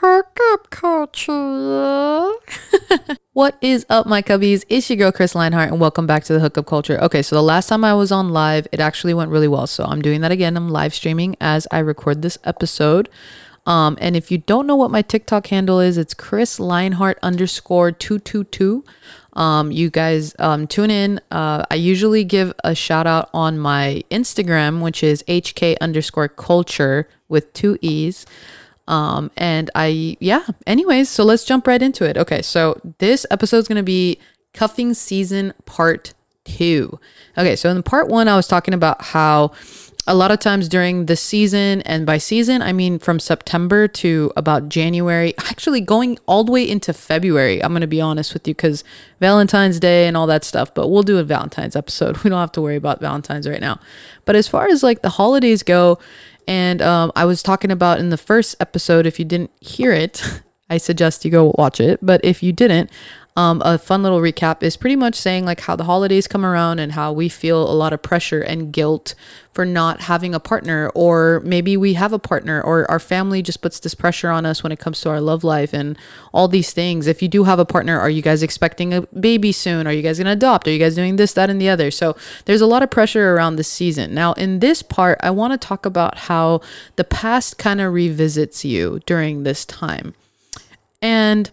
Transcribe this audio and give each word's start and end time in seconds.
hookup 0.00 0.68
culture. 0.70 2.32
what 3.32 3.56
is 3.62 3.86
up, 3.88 4.06
my 4.06 4.20
cubbies? 4.20 4.62
It's 4.68 4.90
your 4.90 4.98
girl, 4.98 5.12
Chris 5.12 5.34
Lionheart, 5.34 5.70
and 5.70 5.80
welcome 5.80 6.06
back 6.06 6.24
to 6.24 6.34
the 6.34 6.40
hookup 6.40 6.66
culture. 6.66 6.98
Okay, 7.00 7.22
so 7.22 7.34
the 7.34 7.42
last 7.42 7.68
time 7.68 7.82
I 7.82 7.94
was 7.94 8.12
on 8.12 8.28
live, 8.28 8.66
it 8.72 8.80
actually 8.80 9.14
went 9.14 9.30
really 9.30 9.48
well. 9.48 9.66
So 9.66 9.84
I'm 9.84 10.02
doing 10.02 10.20
that 10.20 10.32
again. 10.32 10.56
I'm 10.56 10.68
live 10.68 10.92
streaming 10.92 11.34
as 11.40 11.66
I 11.70 11.78
record 11.78 12.20
this 12.20 12.36
episode. 12.44 13.08
Um, 13.64 13.96
and 14.00 14.16
if 14.16 14.30
you 14.30 14.38
don't 14.38 14.66
know 14.66 14.76
what 14.76 14.90
my 14.90 15.00
TikTok 15.00 15.46
handle 15.46 15.80
is, 15.80 15.96
it's 15.96 16.12
Chris 16.12 16.60
Lionheart 16.60 17.18
underscore 17.22 17.90
222. 17.90 18.84
Um, 19.32 19.72
you 19.72 19.88
guys 19.88 20.34
um, 20.38 20.66
tune 20.66 20.90
in. 20.90 21.20
Uh, 21.30 21.64
I 21.70 21.74
usually 21.74 22.22
give 22.24 22.52
a 22.62 22.74
shout 22.74 23.06
out 23.06 23.30
on 23.32 23.58
my 23.58 24.04
Instagram, 24.10 24.82
which 24.82 25.02
is 25.02 25.22
HK 25.26 25.76
underscore 25.80 26.28
culture 26.28 27.08
with 27.28 27.50
two 27.54 27.78
E's. 27.80 28.26
Um, 28.88 29.30
and 29.36 29.70
I, 29.74 30.16
yeah, 30.20 30.46
anyways, 30.66 31.08
so 31.08 31.24
let's 31.24 31.44
jump 31.44 31.66
right 31.66 31.82
into 31.82 32.04
it. 32.04 32.16
Okay, 32.16 32.42
so 32.42 32.80
this 32.98 33.26
episode 33.30 33.58
is 33.58 33.68
going 33.68 33.76
to 33.76 33.82
be 33.82 34.18
cuffing 34.52 34.94
season 34.94 35.52
part 35.64 36.14
two. 36.44 36.98
Okay, 37.36 37.56
so 37.56 37.70
in 37.70 37.82
part 37.82 38.08
one, 38.08 38.28
I 38.28 38.36
was 38.36 38.46
talking 38.46 38.74
about 38.74 39.02
how 39.02 39.52
a 40.08 40.14
lot 40.14 40.30
of 40.30 40.38
times 40.38 40.68
during 40.68 41.06
the 41.06 41.16
season, 41.16 41.82
and 41.82 42.06
by 42.06 42.18
season, 42.18 42.62
I 42.62 42.72
mean 42.72 43.00
from 43.00 43.18
September 43.18 43.88
to 43.88 44.32
about 44.36 44.68
January, 44.68 45.34
actually 45.38 45.80
going 45.80 46.18
all 46.26 46.44
the 46.44 46.52
way 46.52 46.68
into 46.68 46.92
February. 46.92 47.62
I'm 47.62 47.72
going 47.72 47.80
to 47.80 47.88
be 47.88 48.00
honest 48.00 48.32
with 48.32 48.46
you 48.46 48.54
because 48.54 48.84
Valentine's 49.18 49.80
Day 49.80 50.06
and 50.06 50.16
all 50.16 50.28
that 50.28 50.44
stuff, 50.44 50.72
but 50.72 50.88
we'll 50.88 51.02
do 51.02 51.18
a 51.18 51.24
Valentine's 51.24 51.74
episode. 51.74 52.18
We 52.26 52.30
don't 52.30 52.40
have 52.40 52.52
to 52.52 52.62
worry 52.62 52.76
about 52.76 53.00
Valentine's 53.00 53.48
right 53.48 53.60
now. 53.60 53.80
But 54.24 54.36
as 54.36 54.48
far 54.48 54.68
as 54.68 54.82
like 54.82 55.02
the 55.02 55.10
holidays 55.10 55.62
go, 55.62 55.98
and 56.46 56.80
um, 56.80 57.12
I 57.16 57.24
was 57.24 57.42
talking 57.42 57.70
about 57.70 57.98
in 57.98 58.10
the 58.10 58.16
first 58.16 58.56
episode, 58.60 59.06
if 59.06 59.18
you 59.18 59.24
didn't 59.24 59.50
hear 59.60 59.92
it, 59.92 60.22
I 60.70 60.78
suggest 60.78 61.24
you 61.24 61.30
go 61.30 61.54
watch 61.56 61.80
it. 61.80 62.00
But 62.02 62.24
if 62.24 62.42
you 62.42 62.52
didn't, 62.52 62.90
um, 63.36 63.60
a 63.64 63.76
fun 63.76 64.02
little 64.02 64.20
recap 64.20 64.62
is 64.62 64.78
pretty 64.78 64.96
much 64.96 65.14
saying 65.14 65.44
like 65.44 65.60
how 65.60 65.76
the 65.76 65.84
holidays 65.84 66.26
come 66.26 66.44
around 66.44 66.78
and 66.78 66.92
how 66.92 67.12
we 67.12 67.28
feel 67.28 67.70
a 67.70 67.74
lot 67.74 67.92
of 67.92 68.00
pressure 68.00 68.40
and 68.40 68.72
guilt 68.72 69.14
for 69.52 69.66
not 69.66 70.02
having 70.02 70.34
a 70.34 70.40
partner 70.40 70.90
or 70.94 71.40
maybe 71.44 71.76
we 71.76 71.94
have 71.94 72.14
a 72.14 72.18
partner 72.18 72.62
or 72.62 72.90
our 72.90 72.98
family 72.98 73.42
just 73.42 73.60
puts 73.60 73.78
this 73.80 73.94
pressure 73.94 74.30
on 74.30 74.46
us 74.46 74.62
when 74.62 74.72
it 74.72 74.78
comes 74.78 75.02
to 75.02 75.10
our 75.10 75.20
love 75.20 75.44
life 75.44 75.74
and 75.74 75.98
all 76.32 76.48
these 76.48 76.72
things. 76.72 77.06
If 77.06 77.20
you 77.20 77.28
do 77.28 77.44
have 77.44 77.58
a 77.58 77.66
partner 77.66 78.00
are 78.00 78.10
you 78.10 78.22
guys 78.22 78.42
expecting 78.42 78.94
a 78.94 79.02
baby 79.02 79.52
soon? 79.52 79.86
Are 79.86 79.92
you 79.92 80.02
guys 80.02 80.16
going 80.16 80.26
to 80.26 80.32
adopt? 80.32 80.66
Are 80.66 80.70
you 80.70 80.78
guys 80.78 80.94
doing 80.94 81.16
this 81.16 81.34
that 81.34 81.50
and 81.50 81.60
the 81.60 81.68
other? 81.68 81.90
So 81.90 82.16
there's 82.46 82.62
a 82.62 82.66
lot 82.66 82.82
of 82.82 82.90
pressure 82.90 83.34
around 83.34 83.56
this 83.56 83.68
season. 83.68 84.14
Now 84.14 84.32
in 84.34 84.60
this 84.60 84.82
part 84.82 85.18
i 85.22 85.30
want 85.30 85.52
to 85.52 85.58
talk 85.58 85.84
about 85.84 86.16
how 86.18 86.60
the 86.96 87.04
past 87.04 87.58
kind 87.58 87.82
of 87.82 87.92
revisits 87.92 88.64
you 88.64 89.00
during 89.04 89.42
this 89.42 89.66
time. 89.66 90.14
And 91.02 91.50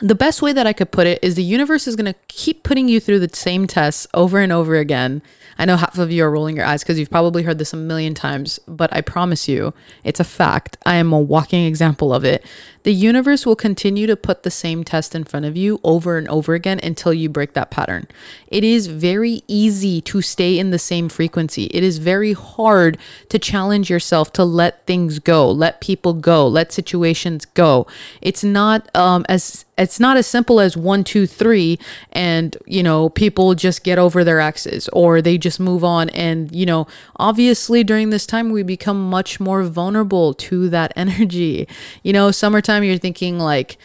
the 0.00 0.14
best 0.14 0.42
way 0.42 0.52
that 0.52 0.66
I 0.66 0.72
could 0.72 0.90
put 0.90 1.06
it 1.06 1.22
is 1.22 1.36
the 1.36 1.44
universe 1.44 1.86
is 1.86 1.94
going 1.94 2.12
to 2.12 2.18
keep 2.26 2.64
putting 2.64 2.88
you 2.88 2.98
through 2.98 3.20
the 3.20 3.30
same 3.32 3.66
tests 3.66 4.06
over 4.12 4.40
and 4.40 4.52
over 4.52 4.76
again. 4.76 5.22
I 5.56 5.64
know 5.66 5.76
half 5.76 5.98
of 5.98 6.10
you 6.10 6.24
are 6.24 6.30
rolling 6.30 6.56
your 6.56 6.64
eyes 6.64 6.82
because 6.82 6.98
you've 6.98 7.10
probably 7.10 7.44
heard 7.44 7.58
this 7.58 7.72
a 7.72 7.76
million 7.76 8.12
times, 8.12 8.58
but 8.66 8.92
I 8.92 9.02
promise 9.02 9.48
you, 9.48 9.72
it's 10.02 10.18
a 10.18 10.24
fact. 10.24 10.76
I 10.84 10.96
am 10.96 11.12
a 11.12 11.20
walking 11.20 11.64
example 11.64 12.12
of 12.12 12.24
it. 12.24 12.44
The 12.84 12.92
universe 12.92 13.46
will 13.46 13.56
continue 13.56 14.06
to 14.06 14.14
put 14.16 14.42
the 14.42 14.50
same 14.50 14.84
test 14.84 15.14
in 15.14 15.24
front 15.24 15.46
of 15.46 15.56
you 15.56 15.80
over 15.82 16.18
and 16.18 16.28
over 16.28 16.52
again 16.52 16.80
until 16.82 17.14
you 17.14 17.30
break 17.30 17.54
that 17.54 17.70
pattern. 17.70 18.06
It 18.48 18.62
is 18.62 18.88
very 18.88 19.42
easy 19.48 20.02
to 20.02 20.20
stay 20.20 20.58
in 20.58 20.70
the 20.70 20.78
same 20.78 21.08
frequency. 21.08 21.64
It 21.72 21.82
is 21.82 21.96
very 21.96 22.34
hard 22.34 22.98
to 23.30 23.38
challenge 23.38 23.88
yourself 23.88 24.34
to 24.34 24.44
let 24.44 24.86
things 24.86 25.18
go, 25.18 25.50
let 25.50 25.80
people 25.80 26.12
go, 26.12 26.46
let 26.46 26.72
situations 26.72 27.46
go. 27.46 27.86
It's 28.20 28.44
not 28.44 28.94
um, 28.94 29.24
as 29.30 29.64
it's 29.76 29.98
not 29.98 30.16
as 30.16 30.26
simple 30.26 30.60
as 30.60 30.76
one, 30.76 31.02
two, 31.02 31.26
three, 31.26 31.78
and 32.12 32.56
you 32.66 32.82
know 32.82 33.08
people 33.08 33.54
just 33.54 33.82
get 33.82 33.98
over 33.98 34.22
their 34.22 34.40
exes 34.40 34.88
or 34.92 35.20
they 35.20 35.38
just 35.38 35.58
move 35.58 35.82
on. 35.82 36.10
And 36.10 36.54
you 36.54 36.66
know, 36.66 36.86
obviously 37.16 37.82
during 37.82 38.10
this 38.10 38.26
time 38.26 38.50
we 38.50 38.62
become 38.62 39.08
much 39.08 39.40
more 39.40 39.62
vulnerable 39.62 40.34
to 40.34 40.68
that 40.68 40.92
energy. 40.96 41.66
You 42.02 42.12
know, 42.12 42.30
summertime 42.30 42.73
time 42.74 42.84
you're 42.84 42.98
thinking 42.98 43.38
like, 43.38 43.78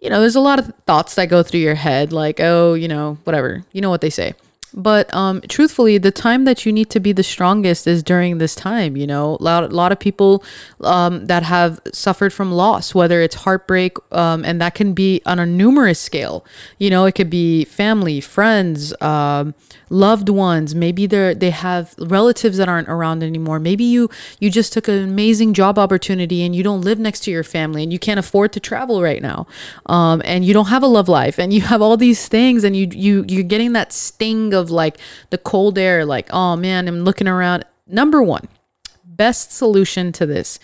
you 0.00 0.10
know, 0.10 0.20
there's 0.20 0.36
a 0.36 0.40
lot 0.40 0.58
of 0.58 0.72
thoughts 0.86 1.14
that 1.16 1.26
go 1.26 1.42
through 1.42 1.60
your 1.60 1.74
head, 1.74 2.12
like, 2.12 2.40
oh, 2.40 2.74
you 2.74 2.88
know, 2.88 3.18
whatever. 3.24 3.64
You 3.72 3.80
know 3.80 3.90
what 3.90 4.00
they 4.00 4.10
say. 4.10 4.34
But 4.76 5.12
um, 5.14 5.40
truthfully, 5.48 5.96
the 5.96 6.10
time 6.10 6.44
that 6.44 6.66
you 6.66 6.72
need 6.72 6.90
to 6.90 7.00
be 7.00 7.12
the 7.12 7.22
strongest 7.22 7.86
is 7.86 8.02
during 8.02 8.36
this 8.36 8.54
time. 8.54 8.94
You 8.94 9.06
know, 9.06 9.38
a 9.40 9.42
lot, 9.42 9.64
a 9.64 9.68
lot 9.68 9.90
of 9.90 9.98
people 9.98 10.44
um, 10.82 11.26
that 11.26 11.42
have 11.42 11.80
suffered 11.92 12.32
from 12.32 12.52
loss, 12.52 12.94
whether 12.94 13.22
it's 13.22 13.36
heartbreak, 13.36 13.96
um, 14.12 14.44
and 14.44 14.60
that 14.60 14.74
can 14.74 14.92
be 14.92 15.22
on 15.24 15.38
a 15.38 15.46
numerous 15.46 15.98
scale. 15.98 16.44
You 16.78 16.90
know, 16.90 17.06
it 17.06 17.12
could 17.12 17.30
be 17.30 17.64
family, 17.64 18.20
friends, 18.20 18.92
um, 19.00 19.54
loved 19.88 20.28
ones. 20.28 20.74
Maybe 20.74 21.06
they 21.06 21.32
they 21.32 21.50
have 21.50 21.94
relatives 21.98 22.58
that 22.58 22.68
aren't 22.68 22.88
around 22.88 23.22
anymore. 23.22 23.58
Maybe 23.58 23.84
you 23.84 24.10
you 24.40 24.50
just 24.50 24.74
took 24.74 24.88
an 24.88 25.02
amazing 25.02 25.54
job 25.54 25.78
opportunity 25.78 26.42
and 26.44 26.54
you 26.54 26.62
don't 26.62 26.82
live 26.82 26.98
next 26.98 27.20
to 27.20 27.30
your 27.30 27.44
family 27.44 27.82
and 27.82 27.92
you 27.92 27.98
can't 27.98 28.18
afford 28.18 28.52
to 28.52 28.60
travel 28.60 29.02
right 29.02 29.22
now, 29.22 29.46
um, 29.86 30.20
and 30.24 30.44
you 30.44 30.52
don't 30.52 30.66
have 30.66 30.82
a 30.82 30.86
love 30.86 31.08
life 31.08 31.38
and 31.38 31.52
you 31.52 31.62
have 31.62 31.80
all 31.80 31.96
these 31.96 32.28
things 32.28 32.62
and 32.62 32.76
you 32.76 32.88
you 32.92 33.24
you're 33.26 33.42
getting 33.42 33.72
that 33.72 33.92
sting 33.92 34.52
of 34.52 34.65
like 34.70 34.98
the 35.30 35.38
cold 35.38 35.78
air. 35.78 36.04
Like 36.04 36.28
oh 36.30 36.56
man, 36.56 36.88
I'm 36.88 37.00
looking 37.04 37.28
around. 37.28 37.64
Number 37.86 38.22
one, 38.22 38.48
best 39.04 39.52
solution 39.52 40.12
to 40.12 40.26
this: 40.26 40.58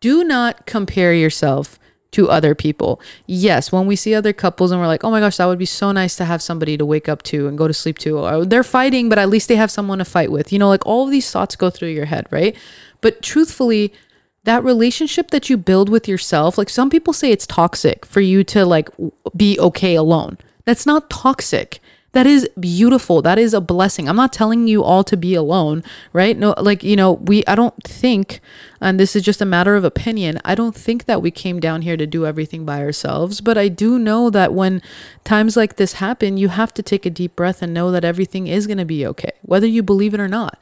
do 0.00 0.24
not 0.24 0.66
compare 0.66 1.14
yourself 1.14 1.78
to 2.14 2.30
other 2.30 2.54
people. 2.54 3.00
Yes, 3.26 3.72
when 3.72 3.86
we 3.86 3.96
see 3.96 4.14
other 4.14 4.32
couples 4.32 4.70
and 4.70 4.80
we're 4.80 4.86
like, 4.86 5.02
oh 5.04 5.10
my 5.10 5.20
gosh, 5.20 5.36
that 5.36 5.46
would 5.46 5.58
be 5.58 5.66
so 5.66 5.92
nice 5.92 6.14
to 6.16 6.24
have 6.24 6.40
somebody 6.40 6.76
to 6.76 6.86
wake 6.86 7.08
up 7.08 7.22
to 7.24 7.48
and 7.48 7.58
go 7.58 7.66
to 7.66 7.74
sleep 7.74 7.98
to. 7.98 8.18
Or 8.18 8.44
they're 8.44 8.62
fighting, 8.62 9.08
but 9.08 9.18
at 9.18 9.28
least 9.28 9.48
they 9.48 9.56
have 9.56 9.70
someone 9.70 9.98
to 9.98 10.04
fight 10.04 10.30
with. 10.30 10.52
You 10.52 10.58
know, 10.60 10.68
like 10.68 10.86
all 10.86 11.04
of 11.04 11.10
these 11.10 11.30
thoughts 11.30 11.56
go 11.56 11.70
through 11.70 11.88
your 11.88 12.04
head, 12.04 12.26
right? 12.30 12.56
But 13.00 13.20
truthfully, 13.20 13.92
that 14.44 14.62
relationship 14.62 15.30
that 15.32 15.50
you 15.50 15.56
build 15.56 15.88
with 15.88 16.06
yourself, 16.06 16.56
like 16.56 16.68
some 16.68 16.88
people 16.88 17.12
say 17.12 17.32
it's 17.32 17.46
toxic 17.46 18.06
for 18.06 18.20
you 18.20 18.44
to 18.44 18.64
like 18.64 18.88
be 19.36 19.58
okay 19.58 19.96
alone. 19.96 20.38
That's 20.64 20.86
not 20.86 21.10
toxic 21.10 21.80
that 22.14 22.26
is 22.26 22.48
beautiful. 22.58 23.22
That 23.22 23.38
is 23.38 23.54
a 23.54 23.60
blessing. 23.60 24.08
I'm 24.08 24.16
not 24.16 24.32
telling 24.32 24.66
you 24.66 24.82
all 24.82 25.04
to 25.04 25.16
be 25.16 25.34
alone 25.34 25.82
right? 26.12 26.36
No 26.36 26.54
like 26.58 26.82
you 26.82 26.96
know 26.96 27.12
we 27.12 27.44
i 27.46 27.54
don't 27.54 27.74
think 27.82 28.40
and 28.80 28.98
this 28.98 29.14
is 29.16 29.22
just 29.22 29.40
a 29.40 29.44
matter 29.44 29.76
of 29.76 29.84
opinion 29.84 30.40
i 30.44 30.54
don't 30.54 30.74
think 30.74 31.04
that 31.04 31.22
we 31.22 31.30
came 31.30 31.60
down 31.60 31.82
here 31.82 31.96
to 31.96 32.06
do 32.06 32.26
everything 32.26 32.64
by 32.64 32.80
ourselves 32.80 33.40
but 33.40 33.58
i 33.58 33.68
do 33.68 33.98
know 33.98 34.30
that 34.30 34.52
when 34.52 34.82
times 35.24 35.56
like 35.56 35.76
this 35.76 35.94
happen 35.94 36.36
you 36.36 36.48
have 36.48 36.72
to 36.74 36.82
take 36.82 37.06
a 37.06 37.10
deep 37.10 37.36
breath 37.36 37.62
and 37.62 37.74
know 37.74 37.90
that 37.90 38.04
everything 38.04 38.46
is 38.46 38.66
going 38.66 38.78
to 38.78 38.84
be 38.84 39.06
okay 39.06 39.32
whether 39.42 39.66
you 39.66 39.82
believe 39.82 40.14
it 40.14 40.20
or 40.20 40.28
not 40.28 40.58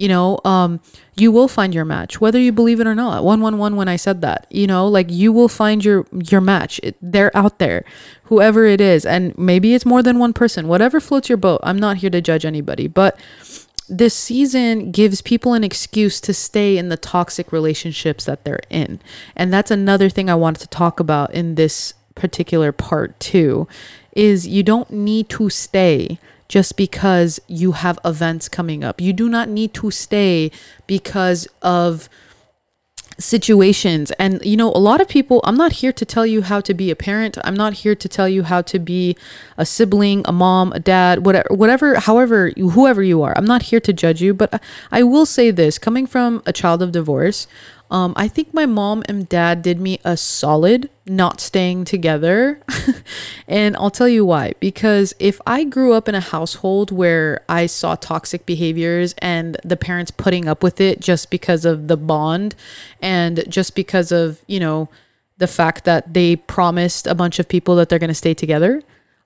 you 0.00 0.08
know 0.08 0.38
um 0.44 0.80
you 1.16 1.30
will 1.30 1.48
find 1.48 1.74
your 1.74 1.84
match 1.84 2.20
whether 2.20 2.38
you 2.38 2.50
believe 2.50 2.80
it 2.80 2.86
or 2.86 2.94
not. 2.94 3.22
111 3.22 3.76
when 3.76 3.88
i 3.88 3.96
said 3.96 4.22
that 4.22 4.46
you 4.50 4.66
know 4.66 4.88
like 4.88 5.10
you 5.10 5.32
will 5.32 5.48
find 5.48 5.84
your 5.84 6.06
your 6.12 6.40
match. 6.40 6.80
It, 6.82 6.96
they're 7.00 7.36
out 7.36 7.58
there 7.58 7.84
whoever 8.24 8.64
it 8.64 8.80
is. 8.80 9.04
And 9.04 9.36
maybe 9.36 9.74
it's 9.74 9.86
more 9.86 10.02
than 10.02 10.18
one 10.18 10.32
person. 10.32 10.68
Whatever 10.68 11.00
floats 11.00 11.28
your 11.28 11.38
boat 11.38 11.60
i'm 11.62 11.78
not 11.78 11.98
here 11.98 12.10
to 12.10 12.20
judge 12.20 12.44
anybody. 12.44 12.88
But 12.88 13.18
this 13.88 14.14
season 14.14 14.92
gives 14.92 15.20
people 15.20 15.52
an 15.52 15.64
excuse 15.64 16.20
to 16.20 16.32
stay 16.32 16.78
in 16.78 16.90
the 16.90 16.96
toxic 16.96 17.52
relationships 17.52 18.24
that 18.24 18.44
they're 18.44 18.60
in. 18.70 19.00
And 19.36 19.52
that's 19.52 19.70
another 19.70 20.08
thing 20.08 20.30
i 20.30 20.34
wanted 20.34 20.60
to 20.60 20.68
talk 20.68 20.98
about 20.98 21.34
in 21.34 21.56
this 21.56 21.92
particular 22.14 22.72
part 22.72 23.18
too 23.20 23.66
is 24.12 24.46
you 24.46 24.62
don't 24.62 24.90
need 24.90 25.28
to 25.28 25.48
stay 25.50 26.18
just 26.50 26.76
because 26.76 27.38
you 27.46 27.72
have 27.72 27.96
events 28.04 28.48
coming 28.48 28.82
up. 28.82 29.00
You 29.00 29.12
do 29.12 29.28
not 29.28 29.48
need 29.48 29.72
to 29.74 29.92
stay 29.92 30.50
because 30.88 31.46
of 31.62 32.08
situations. 33.20 34.10
And 34.18 34.44
you 34.44 34.56
know 34.56 34.72
a 34.72 34.82
lot 34.82 35.00
of 35.00 35.06
people 35.06 35.40
I'm 35.44 35.56
not 35.56 35.72
here 35.74 35.92
to 35.92 36.04
tell 36.04 36.26
you 36.26 36.42
how 36.42 36.60
to 36.62 36.74
be 36.74 36.90
a 36.90 36.96
parent. 36.96 37.38
I'm 37.44 37.54
not 37.54 37.74
here 37.74 37.94
to 37.94 38.08
tell 38.08 38.28
you 38.28 38.42
how 38.42 38.62
to 38.62 38.78
be 38.80 39.16
a 39.56 39.64
sibling 39.64 40.22
a 40.24 40.32
mom 40.32 40.72
a 40.72 40.80
dad 40.80 41.24
whatever 41.24 41.48
whatever 41.50 42.00
however 42.00 42.50
whoever 42.56 43.02
you 43.02 43.22
are. 43.22 43.32
I'm 43.36 43.44
not 43.44 43.62
here 43.70 43.80
to 43.80 43.92
judge 43.92 44.20
you 44.20 44.34
but 44.34 44.60
I 44.90 45.02
will 45.04 45.26
say 45.26 45.52
this. 45.52 45.78
Coming 45.78 46.06
from 46.06 46.42
a 46.46 46.52
child 46.52 46.82
of 46.82 46.90
divorce 46.90 47.46
um, 47.90 48.12
I 48.16 48.28
think 48.28 48.54
my 48.54 48.66
mom 48.66 49.02
and 49.08 49.28
dad 49.28 49.62
did 49.62 49.80
me 49.80 49.98
a 50.04 50.16
solid 50.16 50.88
not 51.06 51.40
staying 51.40 51.84
together. 51.84 52.60
and 53.48 53.76
I'll 53.76 53.90
tell 53.90 54.08
you 54.08 54.24
why. 54.24 54.52
Because 54.60 55.12
if 55.18 55.40
I 55.44 55.64
grew 55.64 55.92
up 55.92 56.08
in 56.08 56.14
a 56.14 56.20
household 56.20 56.92
where 56.92 57.44
I 57.48 57.66
saw 57.66 57.96
toxic 57.96 58.46
behaviors 58.46 59.14
and 59.18 59.56
the 59.64 59.76
parents 59.76 60.12
putting 60.12 60.46
up 60.46 60.62
with 60.62 60.80
it 60.80 61.00
just 61.00 61.30
because 61.30 61.64
of 61.64 61.88
the 61.88 61.96
bond 61.96 62.54
and 63.02 63.44
just 63.48 63.74
because 63.74 64.12
of, 64.12 64.40
you 64.46 64.60
know, 64.60 64.88
the 65.38 65.48
fact 65.48 65.84
that 65.84 66.14
they 66.14 66.36
promised 66.36 67.08
a 67.08 67.14
bunch 67.14 67.40
of 67.40 67.48
people 67.48 67.74
that 67.76 67.88
they're 67.88 67.98
going 67.98 68.08
to 68.08 68.14
stay 68.14 68.34
together, 68.34 68.82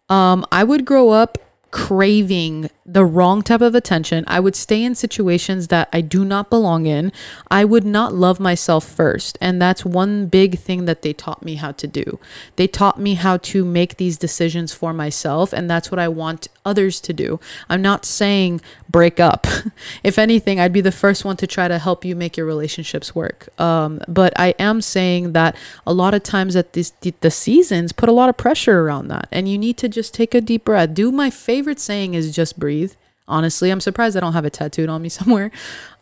um, 0.08 0.46
I 0.50 0.64
would 0.64 0.86
grow 0.86 1.10
up 1.10 1.38
craving 1.74 2.70
the 2.86 3.04
wrong 3.04 3.42
type 3.42 3.60
of 3.60 3.74
attention. 3.74 4.22
I 4.28 4.38
would 4.38 4.54
stay 4.54 4.84
in 4.84 4.94
situations 4.94 5.66
that 5.68 5.88
I 5.92 6.02
do 6.02 6.24
not 6.24 6.48
belong 6.48 6.86
in. 6.86 7.10
I 7.50 7.64
would 7.64 7.84
not 7.84 8.14
love 8.14 8.38
myself 8.38 8.84
first. 8.84 9.36
And 9.40 9.60
that's 9.60 9.84
one 9.84 10.26
big 10.26 10.56
thing 10.56 10.84
that 10.84 11.02
they 11.02 11.12
taught 11.12 11.44
me 11.44 11.56
how 11.56 11.72
to 11.72 11.88
do. 11.88 12.20
They 12.54 12.68
taught 12.68 13.00
me 13.00 13.14
how 13.14 13.38
to 13.38 13.64
make 13.64 13.96
these 13.96 14.16
decisions 14.16 14.72
for 14.72 14.92
myself. 14.92 15.52
And 15.52 15.68
that's 15.68 15.90
what 15.90 15.98
I 15.98 16.06
want 16.06 16.46
others 16.64 17.00
to 17.00 17.12
do. 17.12 17.40
I'm 17.68 17.82
not 17.82 18.04
saying 18.04 18.60
break 18.94 19.18
up. 19.18 19.48
if 20.04 20.20
anything, 20.20 20.60
I'd 20.60 20.72
be 20.72 20.80
the 20.80 20.92
first 20.92 21.24
one 21.24 21.36
to 21.38 21.48
try 21.48 21.66
to 21.66 21.80
help 21.80 22.04
you 22.04 22.14
make 22.14 22.36
your 22.36 22.46
relationships 22.46 23.12
work. 23.12 23.48
Um, 23.60 24.00
but 24.06 24.32
I 24.36 24.54
am 24.60 24.80
saying 24.80 25.32
that 25.32 25.56
a 25.84 25.92
lot 25.92 26.14
of 26.14 26.22
times 26.22 26.54
at 26.54 26.74
this, 26.74 26.92
the 27.00 27.30
seasons 27.32 27.90
put 27.90 28.08
a 28.08 28.12
lot 28.12 28.28
of 28.28 28.36
pressure 28.36 28.82
around 28.82 29.08
that. 29.08 29.26
And 29.32 29.48
you 29.48 29.58
need 29.58 29.78
to 29.78 29.88
just 29.88 30.14
take 30.14 30.32
a 30.32 30.40
deep 30.40 30.66
breath. 30.66 30.94
Do 30.94 31.10
my 31.10 31.28
favorite 31.28 31.80
saying 31.80 32.14
is 32.14 32.32
just 32.32 32.56
breathe 32.56 32.94
honestly 33.26 33.70
i'm 33.70 33.80
surprised 33.80 34.18
i 34.18 34.20
don't 34.20 34.34
have 34.34 34.44
it 34.44 34.52
tattooed 34.52 34.90
on 34.90 35.00
me 35.00 35.08
somewhere 35.20 35.50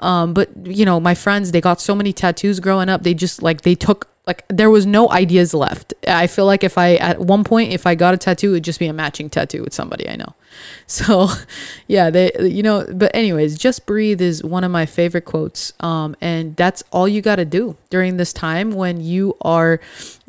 um, 0.01 0.35
but 0.35 0.49
you 0.67 0.85
know 0.85 0.99
my 0.99 1.15
friends 1.15 1.53
they 1.53 1.61
got 1.61 1.81
so 1.81 1.95
many 1.95 2.13
tattoos 2.13 2.59
growing 2.59 2.89
up 2.89 3.05
they 3.05 3.15
just 3.15 3.45
like 3.45 3.61
they 3.61 3.77
took 3.77 4.09
like 4.27 4.45
there 4.49 4.71
was 4.71 4.87
no 4.87 5.11
ideas 5.11 5.53
left. 5.53 5.95
I 6.07 6.29
feel 6.29 6.47
like 6.47 6.63
if 6.63 6.79
i 6.79 6.95
at 6.97 7.19
one 7.19 7.43
point 7.43 7.73
if 7.73 7.87
i 7.87 7.95
got 7.97 8.15
a 8.15 8.17
tattoo 8.17 8.51
it 8.51 8.53
would 8.53 8.65
just 8.65 8.79
be 8.79 8.87
a 8.87 8.93
matching 8.93 9.29
tattoo 9.29 9.63
with 9.63 9.75
somebody 9.75 10.09
i 10.09 10.17
know. 10.17 10.35
So 10.87 11.29
yeah 11.89 12.11
they 12.11 12.31
you 12.41 12.63
know 12.63 12.87
but 12.93 13.11
anyways 13.15 13.57
just 13.57 13.87
breathe 13.87 14.21
is 14.21 14.45
one 14.45 14.63
of 14.65 14.71
my 14.71 14.87
favorite 14.87 15.25
quotes. 15.25 15.73
Um 15.81 16.15
and 16.21 16.55
that's 16.55 16.85
all 16.93 17.09
you 17.09 17.23
got 17.23 17.37
to 17.37 17.45
do 17.47 17.77
during 17.91 18.17
this 18.17 18.33
time 18.33 18.73
when 18.73 19.01
you 19.01 19.37
are 19.41 19.81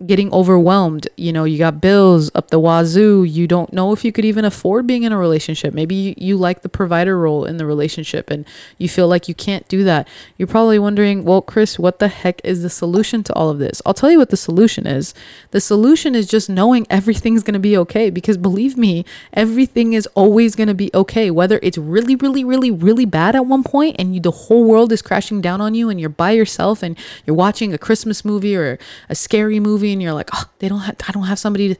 getting 0.06 0.34
overwhelmed. 0.34 1.07
You 1.18 1.34
know 1.34 1.44
you 1.44 1.57
got 1.57 1.81
bills 1.81 2.31
up 2.34 2.50
the 2.50 2.60
wazoo. 2.60 3.24
You 3.25 3.46
don't 3.46 3.74
know 3.74 3.92
if 3.92 4.06
you 4.06 4.12
could 4.13 4.25
even 4.25 4.46
afford 4.46 4.88
being 4.88 5.04
in 5.04 5.12
a 5.12 5.18
relationship. 5.18 5.74
Maybe 5.74 5.96
you, 5.96 6.13
you 6.18 6.38
like 6.38 6.62
the 6.62 6.69
provider 6.69 7.19
role 7.19 7.44
in 7.46 7.57
the 7.57 7.66
relationship 7.66 8.31
and 8.31 8.46
you 8.78 8.88
feel 8.88 9.10
like 9.10 9.28
you 9.28 9.36
can't 9.36 9.68
do 9.68 9.84
that. 9.84 10.07
You're 10.38 10.48
probably 10.48 10.80
wondering 10.80 11.25
well 11.25 11.42
chris 11.42 11.78
what 11.78 12.00
the 12.00 12.07
heck 12.07 12.39
is 12.46 12.63
the 12.63 12.69
solution 12.69 13.22
to 13.24 13.34
all 13.34 13.50
of 13.50 13.60
this 13.60 13.81
i'll 13.86 13.94
tell 13.94 14.12
you 14.12 14.18
what 14.18 14.30
the 14.30 14.38
solution 14.38 14.88
is. 14.88 15.14
The 15.52 15.62
solution 15.62 16.16
is 16.16 16.28
just 16.28 16.50
knowing 16.50 16.88
everything's 16.90 17.44
going 17.44 17.54
to 17.54 17.60
be 17.60 17.78
okay 17.78 18.10
because 18.10 18.38
believe 18.38 18.78
me 18.78 19.06
everything 19.34 19.94
is 19.94 20.08
always 20.16 20.56
going 20.56 20.68
to 20.68 20.74
be 20.74 20.90
okay 20.94 21.30
whether 21.32 21.60
it's 21.62 21.78
really 21.78 22.16
really 22.16 22.44
really 22.44 22.72
really 22.72 23.06
bad 23.06 23.36
at 23.36 23.46
one 23.46 23.64
point 23.64 23.96
and 24.00 24.16
you, 24.16 24.22
the 24.22 24.32
whole 24.32 24.64
world 24.64 24.92
is 24.92 25.02
crashing 25.02 25.42
down 25.42 25.62
on 25.62 25.74
you 25.74 25.90
and 25.90 26.00
you're 26.00 26.10
by 26.10 26.32
yourself 26.32 26.84
and 26.84 26.98
you're 27.26 27.36
watching 27.36 27.74
a 27.74 27.78
christmas 27.78 28.24
movie 28.24 28.56
or 28.56 28.80
a 29.10 29.16
scary 29.16 29.60
movie 29.60 29.92
and 29.92 30.02
you're 30.02 30.14
like 30.14 30.30
oh 30.34 30.46
they 30.60 30.70
don't 30.70 30.82
have 30.82 30.96
i 31.08 31.12
don't 31.12 31.24
have 31.24 31.40
somebody 31.40 31.74
to 31.74 31.80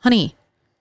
honey 0.00 0.34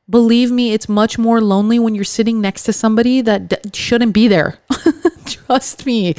believe 0.10 0.52
me 0.52 0.74
it's 0.74 0.88
much 0.88 1.18
more 1.18 1.42
lonely 1.42 1.80
when 1.80 1.96
you're 1.96 2.04
sitting 2.04 2.40
next 2.40 2.64
to 2.64 2.74
somebody 2.74 3.22
that 3.22 3.50
d- 3.50 3.58
shouldn't 3.74 4.14
be 4.14 4.28
there. 4.28 4.58
Trust 5.26 5.86
me. 5.86 6.16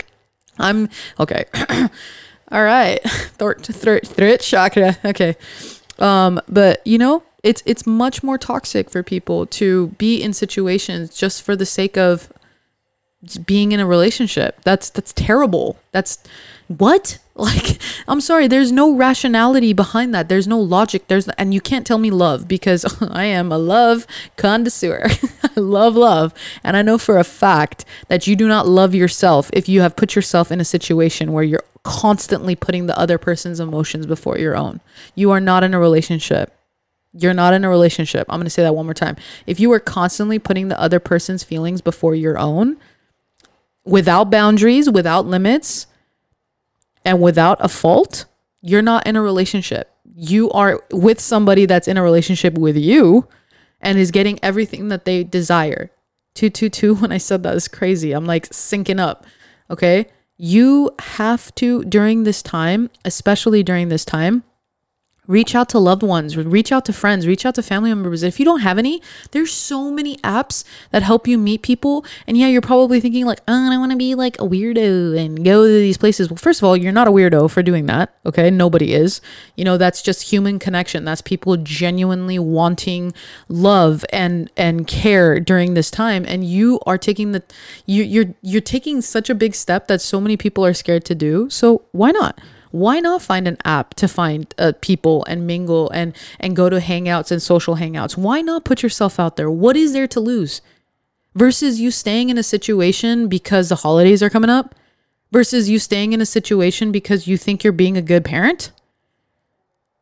I'm 0.58 0.88
okay 1.20 1.44
all 2.50 2.64
right 2.64 3.02
throat 3.38 3.64
throat 3.64 4.06
throat 4.06 4.40
chakra 4.40 4.96
okay 5.04 5.36
um 5.98 6.40
but 6.48 6.86
you 6.86 6.98
know 6.98 7.22
it's 7.42 7.62
it's 7.66 7.86
much 7.86 8.22
more 8.22 8.38
toxic 8.38 8.90
for 8.90 9.02
people 9.02 9.46
to 9.46 9.88
be 9.98 10.20
in 10.20 10.32
situations 10.32 11.16
just 11.16 11.42
for 11.42 11.54
the 11.54 11.66
sake 11.66 11.96
of 11.96 12.32
being 13.44 13.72
in 13.72 13.80
a 13.80 13.86
relationship. 13.86 14.60
That's 14.62 14.90
that's 14.90 15.12
terrible. 15.12 15.78
That's 15.92 16.18
what? 16.68 17.18
Like 17.48 17.78
I'm 18.08 18.20
sorry, 18.20 18.48
there's 18.48 18.72
no 18.72 18.94
rationality 18.94 19.72
behind 19.72 20.12
that. 20.12 20.28
There's 20.28 20.48
no 20.48 20.58
logic. 20.58 21.06
There's 21.06 21.28
and 21.30 21.54
you 21.54 21.60
can't 21.60 21.86
tell 21.86 21.98
me 21.98 22.10
love 22.10 22.48
because 22.48 22.84
I 23.10 23.26
am 23.26 23.52
a 23.52 23.58
love 23.58 24.06
connoisseur. 24.36 25.06
I 25.44 25.60
love 25.60 25.94
love, 25.94 26.34
and 26.64 26.76
I 26.76 26.82
know 26.82 26.98
for 26.98 27.16
a 27.16 27.24
fact 27.24 27.84
that 28.08 28.26
you 28.26 28.34
do 28.34 28.48
not 28.48 28.66
love 28.66 28.92
yourself 28.92 29.50
if 29.52 29.68
you 29.68 29.82
have 29.82 29.94
put 29.94 30.16
yourself 30.16 30.50
in 30.50 30.60
a 30.60 30.64
situation 30.64 31.32
where 31.32 31.44
you're 31.44 31.62
constantly 31.84 32.56
putting 32.56 32.86
the 32.86 32.98
other 32.98 33.18
person's 33.18 33.60
emotions 33.60 34.04
before 34.04 34.36
your 34.36 34.56
own. 34.56 34.80
You 35.14 35.30
are 35.30 35.40
not 35.40 35.62
in 35.62 35.74
a 35.74 35.78
relationship. 35.78 36.52
You're 37.12 37.34
not 37.34 37.54
in 37.54 37.64
a 37.64 37.68
relationship. 37.68 38.26
I'm 38.28 38.40
going 38.40 38.46
to 38.46 38.50
say 38.50 38.62
that 38.62 38.74
one 38.74 38.84
more 38.86 38.94
time. 38.94 39.16
If 39.46 39.60
you 39.60 39.70
are 39.72 39.80
constantly 39.80 40.38
putting 40.38 40.68
the 40.68 40.80
other 40.80 40.98
person's 40.98 41.44
feelings 41.44 41.80
before 41.80 42.14
your 42.14 42.36
own, 42.36 42.78
without 43.84 44.30
boundaries, 44.30 44.90
without 44.90 45.24
limits, 45.24 45.86
and 47.04 47.20
without 47.20 47.58
a 47.60 47.68
fault, 47.68 48.24
you're 48.60 48.82
not 48.82 49.06
in 49.06 49.16
a 49.16 49.22
relationship. 49.22 49.90
You 50.14 50.50
are 50.50 50.82
with 50.92 51.20
somebody 51.20 51.66
that's 51.66 51.88
in 51.88 51.96
a 51.96 52.02
relationship 52.02 52.54
with 52.54 52.76
you 52.76 53.28
and 53.80 53.98
is 53.98 54.10
getting 54.10 54.38
everything 54.42 54.88
that 54.88 55.04
they 55.04 55.24
desire. 55.24 55.90
222, 56.34 56.94
when 57.00 57.12
I 57.12 57.18
said 57.18 57.42
that 57.42 57.54
is 57.54 57.68
crazy. 57.68 58.12
I'm 58.12 58.26
like 58.26 58.48
syncing 58.50 59.00
up. 59.00 59.26
Okay. 59.70 60.06
You 60.36 60.94
have 61.00 61.52
to, 61.56 61.84
during 61.84 62.22
this 62.22 62.42
time, 62.42 62.90
especially 63.04 63.62
during 63.62 63.88
this 63.88 64.04
time, 64.04 64.44
reach 65.28 65.54
out 65.54 65.68
to 65.68 65.78
loved 65.78 66.02
ones 66.02 66.36
reach 66.36 66.72
out 66.72 66.84
to 66.84 66.92
friends 66.92 67.26
reach 67.26 67.46
out 67.46 67.54
to 67.54 67.62
family 67.62 67.90
members. 67.90 68.24
If 68.24 68.40
you 68.40 68.44
don't 68.44 68.60
have 68.60 68.78
any 68.78 69.00
there's 69.30 69.52
so 69.52 69.92
many 69.92 70.16
apps 70.18 70.64
that 70.90 71.04
help 71.04 71.28
you 71.28 71.38
meet 71.38 71.62
people. 71.62 72.04
And 72.26 72.36
yeah 72.36 72.48
you're 72.48 72.60
probably 72.60 72.98
thinking 73.00 73.24
like 73.26 73.40
oh, 73.46 73.70
i 73.70 73.78
want 73.78 73.92
to 73.92 73.98
be 73.98 74.16
like 74.16 74.36
a 74.40 74.44
weirdo 74.44 75.16
and 75.16 75.44
go 75.44 75.64
to 75.64 75.72
these 75.72 75.98
places. 75.98 76.28
Well 76.28 76.36
first 76.36 76.60
of 76.60 76.64
all 76.64 76.76
you're 76.76 76.90
not 76.90 77.06
a 77.06 77.12
weirdo 77.12 77.50
for 77.50 77.62
doing 77.62 77.86
that 77.86 78.12
okay? 78.28 78.50
Nobody 78.50 78.94
is. 78.94 79.20
You 79.56 79.64
know 79.64 79.76
that's 79.76 80.02
just 80.02 80.30
human 80.30 80.58
connection. 80.58 81.04
That's 81.04 81.22
people 81.22 81.56
genuinely 81.56 82.38
wanting 82.38 83.12
love 83.48 84.04
and 84.12 84.50
and 84.56 84.86
care 84.86 85.40
during 85.40 85.74
this 85.74 85.90
time. 85.90 86.24
And 86.26 86.44
you 86.44 86.80
are 86.86 86.98
taking 86.98 87.32
the 87.32 87.42
you 87.86 88.02
you're 88.02 88.34
you're 88.42 88.60
taking 88.60 89.00
such 89.00 89.28
a 89.28 89.34
big 89.34 89.54
step 89.54 89.88
that 89.88 90.00
so 90.00 90.20
many 90.20 90.36
people 90.36 90.64
are 90.64 90.74
scared 90.74 91.04
to 91.06 91.14
do. 91.14 91.50
So 91.50 91.82
why 91.92 92.10
not 92.12 92.38
why 92.70 93.00
not 93.00 93.22
find 93.22 93.48
an 93.48 93.56
app 93.64 93.94
to 93.94 94.08
find 94.08 94.54
uh, 94.58 94.72
people 94.80 95.24
and 95.26 95.46
mingle 95.46 95.90
and 95.90 96.14
and 96.38 96.56
go 96.56 96.68
to 96.68 96.78
hangouts 96.78 97.30
and 97.30 97.42
social 97.42 97.76
hangouts? 97.76 98.16
Why 98.16 98.40
not 98.40 98.64
put 98.64 98.82
yourself 98.82 99.18
out 99.18 99.36
there? 99.36 99.50
What 99.50 99.76
is 99.76 99.92
there 99.92 100.08
to 100.08 100.20
lose? 100.20 100.60
Versus 101.34 101.80
you 101.80 101.90
staying 101.90 102.30
in 102.30 102.38
a 102.38 102.42
situation 102.42 103.28
because 103.28 103.68
the 103.68 103.76
holidays 103.76 104.22
are 104.22 104.30
coming 104.30 104.50
up? 104.50 104.74
Versus 105.30 105.68
you 105.68 105.78
staying 105.78 106.12
in 106.12 106.20
a 106.20 106.26
situation 106.26 106.90
because 106.90 107.26
you 107.26 107.36
think 107.36 107.62
you're 107.62 107.72
being 107.72 107.96
a 107.96 108.02
good 108.02 108.24
parent? 108.24 108.72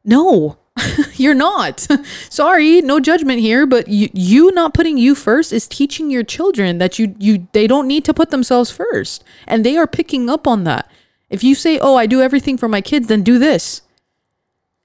No 0.05 0.59
you're 1.15 1.35
not. 1.35 1.87
Sorry 2.31 2.81
no 2.81 3.01
judgment 3.01 3.41
here 3.41 3.67
but 3.67 3.89
you, 3.89 4.09
you 4.13 4.53
not 4.53 4.75
putting 4.75 4.99
you 4.99 5.15
first 5.15 5.53
is 5.53 5.67
teaching 5.67 6.11
your 6.11 6.23
children 6.23 6.79
that 6.79 6.99
you 6.99 7.15
you 7.19 7.49
they 7.53 7.67
don't 7.67 7.89
need 7.89 8.05
to 8.05 8.15
put 8.15 8.31
themselves 8.31 8.71
first. 8.71 9.25
And 9.47 9.65
they 9.65 9.77
are 9.77 9.87
picking 9.87 10.29
up 10.29 10.47
on 10.47 10.65
that 10.65 10.91
if 11.31 11.43
you 11.45 11.55
say, 11.55 11.79
"Oh, 11.79 11.97
I 11.97 12.07
do 12.07 12.21
everything 12.21 12.57
for 12.57 12.69
my 12.69 12.81
kids," 12.81 13.09
then 13.09 13.23
do 13.23 13.39
this. 13.39 13.83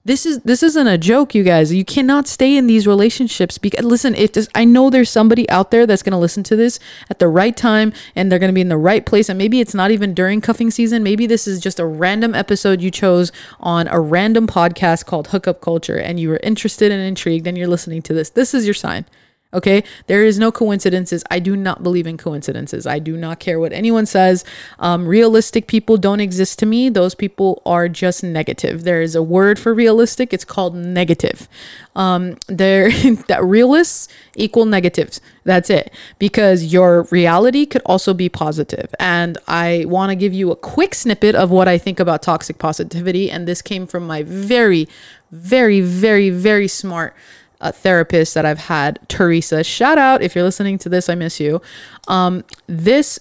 This 0.03 0.25
is 0.25 0.39
this 0.39 0.63
isn't 0.63 0.87
a 0.87 0.97
joke, 0.97 1.35
you 1.35 1.43
guys. 1.43 1.71
You 1.71 1.85
cannot 1.85 2.27
stay 2.27 2.57
in 2.57 2.65
these 2.65 2.87
relationships 2.87 3.59
because 3.59 3.85
listen, 3.85 4.15
if 4.15 4.33
this 4.33 4.49
I 4.55 4.65
know 4.65 4.89
there's 4.89 5.11
somebody 5.11 5.47
out 5.47 5.69
there 5.69 5.85
that's 5.85 6.01
going 6.01 6.13
to 6.13 6.17
listen 6.17 6.41
to 6.43 6.55
this 6.55 6.79
at 7.11 7.19
the 7.19 7.27
right 7.27 7.55
time 7.55 7.93
and 8.15 8.31
they're 8.31 8.39
going 8.39 8.49
to 8.49 8.53
be 8.53 8.61
in 8.61 8.69
the 8.69 8.77
right 8.77 9.05
place 9.05 9.29
and 9.29 9.37
maybe 9.37 9.59
it's 9.59 9.75
not 9.75 9.91
even 9.91 10.15
during 10.15 10.41
cuffing 10.41 10.71
season. 10.71 11.03
Maybe 11.03 11.27
this 11.27 11.47
is 11.47 11.59
just 11.59 11.79
a 11.79 11.85
random 11.85 12.33
episode 12.33 12.81
you 12.81 12.89
chose 12.89 13.31
on 13.59 13.87
a 13.89 13.99
random 13.99 14.47
podcast 14.47 15.05
called 15.05 15.27
Hookup 15.27 15.61
Culture 15.61 15.97
and 15.97 16.19
you 16.19 16.29
were 16.29 16.39
interested 16.41 16.91
and 16.91 17.01
intrigued 17.01 17.45
and 17.45 17.55
you're 17.55 17.67
listening 17.67 18.01
to 18.03 18.13
this. 18.13 18.31
This 18.31 18.55
is 18.55 18.65
your 18.65 18.73
sign. 18.73 19.05
Okay, 19.53 19.83
there 20.07 20.23
is 20.23 20.39
no 20.39 20.49
coincidences. 20.49 21.25
I 21.29 21.39
do 21.39 21.57
not 21.57 21.83
believe 21.83 22.07
in 22.07 22.17
coincidences. 22.17 22.87
I 22.87 22.99
do 22.99 23.17
not 23.17 23.39
care 23.41 23.59
what 23.59 23.73
anyone 23.73 24.05
says. 24.05 24.45
Um, 24.79 25.05
realistic 25.05 25.67
people 25.67 25.97
don't 25.97 26.21
exist 26.21 26.57
to 26.59 26.65
me. 26.65 26.87
Those 26.87 27.15
people 27.15 27.61
are 27.65 27.89
just 27.89 28.23
negative. 28.23 28.83
There 28.83 29.01
is 29.01 29.13
a 29.13 29.21
word 29.21 29.59
for 29.59 29.73
realistic. 29.73 30.33
It's 30.33 30.45
called 30.45 30.73
negative. 30.73 31.49
Um, 31.97 32.37
there 32.47 32.91
that 33.27 33.43
realists 33.43 34.07
equal 34.35 34.65
negatives. 34.65 35.19
That's 35.43 35.69
it. 35.69 35.93
Because 36.17 36.71
your 36.71 37.03
reality 37.11 37.65
could 37.65 37.81
also 37.85 38.13
be 38.13 38.29
positive. 38.29 38.95
And 38.99 39.37
I 39.49 39.83
want 39.89 40.11
to 40.11 40.15
give 40.15 40.33
you 40.33 40.51
a 40.51 40.55
quick 40.55 40.95
snippet 40.95 41.35
of 41.35 41.51
what 41.51 41.67
I 41.67 41.77
think 41.77 41.99
about 41.99 42.21
toxic 42.21 42.57
positivity. 42.57 43.29
And 43.29 43.47
this 43.49 43.61
came 43.61 43.85
from 43.85 44.07
my 44.07 44.23
very, 44.23 44.87
very, 45.31 45.81
very, 45.81 46.29
very 46.29 46.69
smart 46.69 47.13
uh, 47.61 47.71
therapist 47.71 48.33
that 48.33 48.45
I've 48.45 48.59
had, 48.59 48.99
Teresa. 49.07 49.63
Shout 49.63 49.97
out 49.97 50.21
if 50.21 50.35
you're 50.35 50.43
listening 50.43 50.77
to 50.79 50.89
this, 50.89 51.09
I 51.09 51.15
miss 51.15 51.39
you. 51.39 51.61
Um, 52.07 52.43
this 52.67 53.19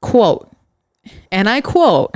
quote, 0.00 0.50
and 1.30 1.48
I 1.48 1.60
quote, 1.60 2.14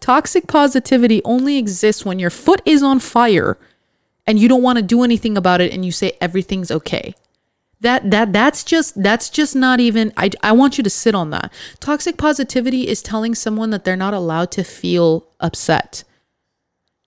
toxic 0.00 0.46
positivity 0.46 1.22
only 1.24 1.56
exists 1.56 2.04
when 2.04 2.18
your 2.18 2.30
foot 2.30 2.60
is 2.64 2.82
on 2.82 2.98
fire 2.98 3.56
and 4.26 4.38
you 4.38 4.48
don't 4.48 4.62
want 4.62 4.76
to 4.76 4.82
do 4.82 5.02
anything 5.02 5.36
about 5.36 5.60
it 5.60 5.72
and 5.72 5.84
you 5.84 5.92
say 5.92 6.12
everything's 6.20 6.70
okay 6.70 7.14
that 7.82 8.10
that 8.10 8.32
that's 8.32 8.64
just 8.64 9.00
that's 9.02 9.28
just 9.28 9.54
not 9.54 9.80
even 9.80 10.12
I, 10.16 10.30
I 10.42 10.52
want 10.52 10.78
you 10.78 10.84
to 10.84 10.90
sit 10.90 11.14
on 11.14 11.30
that 11.30 11.52
toxic 11.80 12.16
positivity 12.16 12.88
is 12.88 13.02
telling 13.02 13.34
someone 13.34 13.70
that 13.70 13.84
they're 13.84 13.96
not 13.96 14.14
allowed 14.14 14.50
to 14.52 14.62
feel 14.62 15.26
upset 15.40 16.04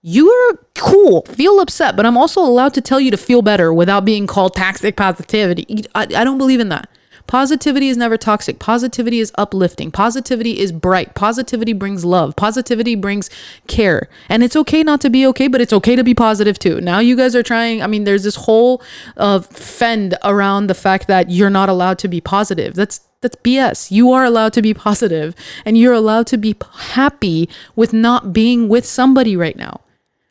you're 0.08 0.60
cool, 0.76 1.22
feel 1.22 1.58
upset, 1.58 1.96
but 1.96 2.06
I'm 2.06 2.16
also 2.16 2.40
allowed 2.40 2.74
to 2.74 2.80
tell 2.80 3.00
you 3.00 3.10
to 3.10 3.16
feel 3.16 3.42
better 3.42 3.72
without 3.72 4.04
being 4.04 4.28
called 4.28 4.54
toxic 4.54 4.94
positivity. 4.94 5.84
I, 5.96 6.02
I 6.02 6.22
don't 6.22 6.38
believe 6.38 6.60
in 6.60 6.68
that. 6.68 6.88
Positivity 7.26 7.88
is 7.88 7.96
never 7.96 8.16
toxic. 8.16 8.60
Positivity 8.60 9.18
is 9.18 9.32
uplifting. 9.36 9.90
Positivity 9.90 10.60
is 10.60 10.70
bright. 10.70 11.16
Positivity 11.16 11.72
brings 11.72 12.04
love. 12.04 12.36
Positivity 12.36 12.94
brings 12.94 13.30
care. 13.66 14.08
And 14.28 14.44
it's 14.44 14.54
okay 14.54 14.84
not 14.84 15.00
to 15.00 15.10
be 15.10 15.26
okay, 15.26 15.48
but 15.48 15.60
it's 15.60 15.72
okay 15.72 15.96
to 15.96 16.04
be 16.04 16.14
positive 16.14 16.56
too. 16.56 16.80
Now 16.80 17.00
you 17.00 17.16
guys 17.16 17.34
are 17.34 17.42
trying, 17.42 17.82
I 17.82 17.88
mean, 17.88 18.04
there's 18.04 18.22
this 18.22 18.36
whole 18.36 18.80
uh, 19.16 19.40
fend 19.40 20.16
around 20.22 20.68
the 20.68 20.74
fact 20.74 21.08
that 21.08 21.30
you're 21.30 21.50
not 21.50 21.68
allowed 21.68 21.98
to 21.98 22.06
be 22.06 22.20
positive. 22.20 22.74
That's 22.74 23.00
that's 23.22 23.34
BS. 23.36 23.90
You 23.90 24.12
are 24.12 24.24
allowed 24.24 24.52
to 24.52 24.62
be 24.62 24.72
positive 24.72 25.34
and 25.64 25.76
you're 25.76 25.94
allowed 25.94 26.28
to 26.28 26.36
be 26.36 26.54
happy 26.74 27.48
with 27.74 27.92
not 27.92 28.32
being 28.32 28.68
with 28.68 28.86
somebody 28.86 29.36
right 29.36 29.56
now. 29.56 29.80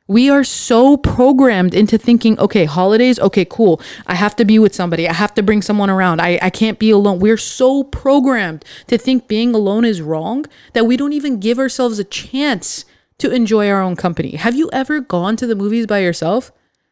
We 0.08 0.30
are 0.30 0.44
so 0.44 0.98
programmed 0.98 1.74
into 1.74 1.98
thinking, 1.98 2.38
okay, 2.40 2.66
holidays, 2.66 3.20
okay, 3.20 3.44
cool. 3.44 3.82
I 4.06 4.14
have 4.14 4.36
to 4.36 4.46
be 4.46 4.60
with 4.60 4.76
somebody. 4.76 5.10
I 5.10 5.14
have 5.14 5.34
to 5.34 5.42
bring 5.42 5.64
someone 5.64 5.90
around. 5.90 6.22
I, 6.22 6.38
I 6.44 6.52
can't 6.52 6.78
be 6.78 6.92
alone. 6.92 7.18
We're 7.20 7.38
so 7.38 7.84
programmed 7.84 8.64
to 8.88 9.00
think 9.00 9.28
being 9.28 9.56
alone 9.56 9.84
is 9.84 10.02
wrong 10.02 10.46
that 10.74 10.86
we 10.86 10.96
don't 10.96 11.14
even 11.14 11.40
give 11.40 11.58
ourselves 11.58 11.98
a 11.98 12.04
chance 12.04 12.86
to 13.18 13.32
enjoy 13.32 13.68
our 13.68 13.82
own 13.82 13.96
company. 13.96 14.36
Have 14.36 14.56
you 14.56 14.70
ever 14.72 15.00
gone 15.00 15.38
to 15.38 15.48
the 15.48 15.56
movies 15.56 15.88
by 15.88 16.00
yourself 16.00 16.52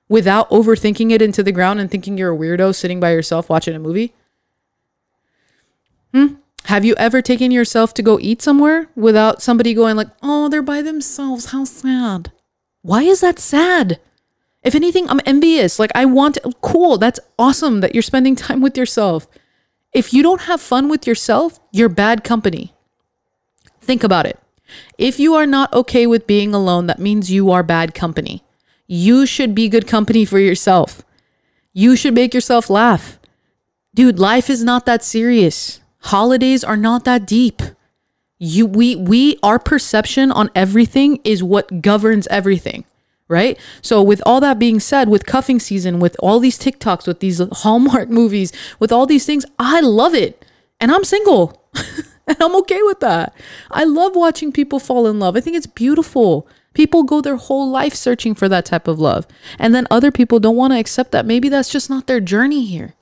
without 0.10 0.50
overthinking 0.50 1.12
it 1.12 1.22
into 1.22 1.44
the 1.44 1.52
ground 1.52 1.80
and 1.80 1.92
thinking 1.92 2.18
you're 2.18 2.34
a 2.34 2.38
weirdo 2.38 2.74
sitting 2.74 3.00
by 3.00 3.12
yourself 3.12 3.48
watching 3.48 3.76
a 3.76 3.80
movie? 3.80 4.16
Hmm? 6.14 6.36
Have 6.66 6.86
you 6.86 6.96
ever 6.96 7.22
taken 7.22 7.52
yourself 7.52 7.94
to 7.96 8.02
go 8.02 8.18
eat 8.20 8.42
somewhere 8.42 8.90
without 8.96 9.42
somebody 9.42 9.74
going 9.74 9.98
like, 9.98 10.10
"Oh, 10.24 10.48
they're 10.48 10.62
by 10.62 10.82
themselves. 10.82 11.48
How 11.48 11.66
sad." 11.66 12.32
Why 12.84 13.04
is 13.04 13.22
that 13.22 13.40
sad? 13.40 14.00
If 14.62 14.76
anything, 14.76 15.10
I'm 15.10 15.22
envious. 15.26 15.80
Like 15.80 15.92
I 15.96 16.06
want 16.06 16.38
cool. 16.62 16.98
That's 16.98 17.20
awesome 17.40 17.82
that 17.82 17.96
you're 17.96 18.02
spending 18.02 18.36
time 18.48 18.62
with 18.62 18.78
yourself. 18.78 19.28
If 19.94 20.14
you 20.14 20.22
don't 20.22 20.42
have 20.42 20.62
fun 20.62 20.90
with 20.90 21.08
yourself, 21.08 21.60
you're 21.72 21.90
bad 21.90 22.24
company. 22.24 22.74
Think 23.82 24.04
about 24.04 24.26
it. 24.26 24.40
If 24.98 25.20
you 25.20 25.34
are 25.36 25.46
not 25.46 25.74
okay 25.74 26.08
with 26.08 26.28
being 26.28 26.54
alone, 26.54 26.88
that 26.88 27.00
means 27.00 27.32
you 27.32 27.52
are 27.52 27.64
bad 27.64 27.94
company. 27.94 28.44
You 28.88 29.26
should 29.26 29.54
be 29.54 29.70
good 29.70 29.88
company 29.88 30.26
for 30.26 30.40
yourself. 30.40 31.04
You 31.74 31.96
should 31.96 32.14
make 32.14 32.34
yourself 32.34 32.70
laugh. 32.70 33.20
Dude, 33.94 34.20
life 34.20 34.50
is 34.50 34.64
not 34.64 34.86
that 34.86 35.04
serious. 35.04 35.80
Holidays 36.00 36.64
are 36.64 36.78
not 36.78 37.06
that 37.06 37.28
deep. 37.28 37.62
You 38.46 38.66
we 38.66 38.98
we 38.98 39.40
our 39.42 39.58
perception 39.58 40.30
on 40.30 40.52
everything 40.54 41.22
is 41.24 41.42
what 41.42 41.82
governs 41.82 42.28
everything, 42.28 42.84
right? 43.30 43.58
So 43.82 44.02
with 44.04 44.22
all 44.26 44.42
that 44.42 44.60
being 44.60 44.82
said, 44.82 45.08
with 45.08 45.26
cuffing 45.26 45.62
season, 45.62 46.02
with 46.02 46.18
all 46.20 46.42
these 46.42 46.60
TikToks, 46.60 47.08
with 47.08 47.22
these 47.22 47.42
Hallmark 47.54 48.10
movies, 48.20 48.52
with 48.80 48.92
all 48.92 49.06
these 49.06 49.26
things, 49.26 49.46
I 49.58 49.80
love 49.80 50.14
it. 50.14 50.44
And 50.82 50.92
I'm 50.92 51.06
single. 51.06 51.64
and 52.28 52.36
I'm 52.42 52.54
okay 52.58 52.82
with 52.82 53.00
that. 53.00 53.34
I 53.72 53.86
love 53.86 54.14
watching 54.14 54.52
people 54.52 54.80
fall 54.80 55.08
in 55.08 55.20
love. 55.20 55.38
I 55.38 55.40
think 55.40 55.56
it's 55.56 55.66
beautiful. 55.66 56.46
People 56.74 57.04
go 57.04 57.22
their 57.22 57.38
whole 57.38 57.70
life 57.70 57.94
searching 57.94 58.36
for 58.36 58.50
that 58.50 58.66
type 58.66 58.90
of 58.90 59.00
love. 59.00 59.26
And 59.58 59.74
then 59.74 59.88
other 59.90 60.12
people 60.12 60.42
don't 60.42 60.58
want 60.58 60.74
to 60.74 60.80
accept 60.80 61.14
that. 61.14 61.26
Maybe 61.26 61.48
that's 61.48 61.70
just 61.70 61.90
not 61.90 62.08
their 62.08 62.20
journey 62.20 62.66
here. 62.66 62.94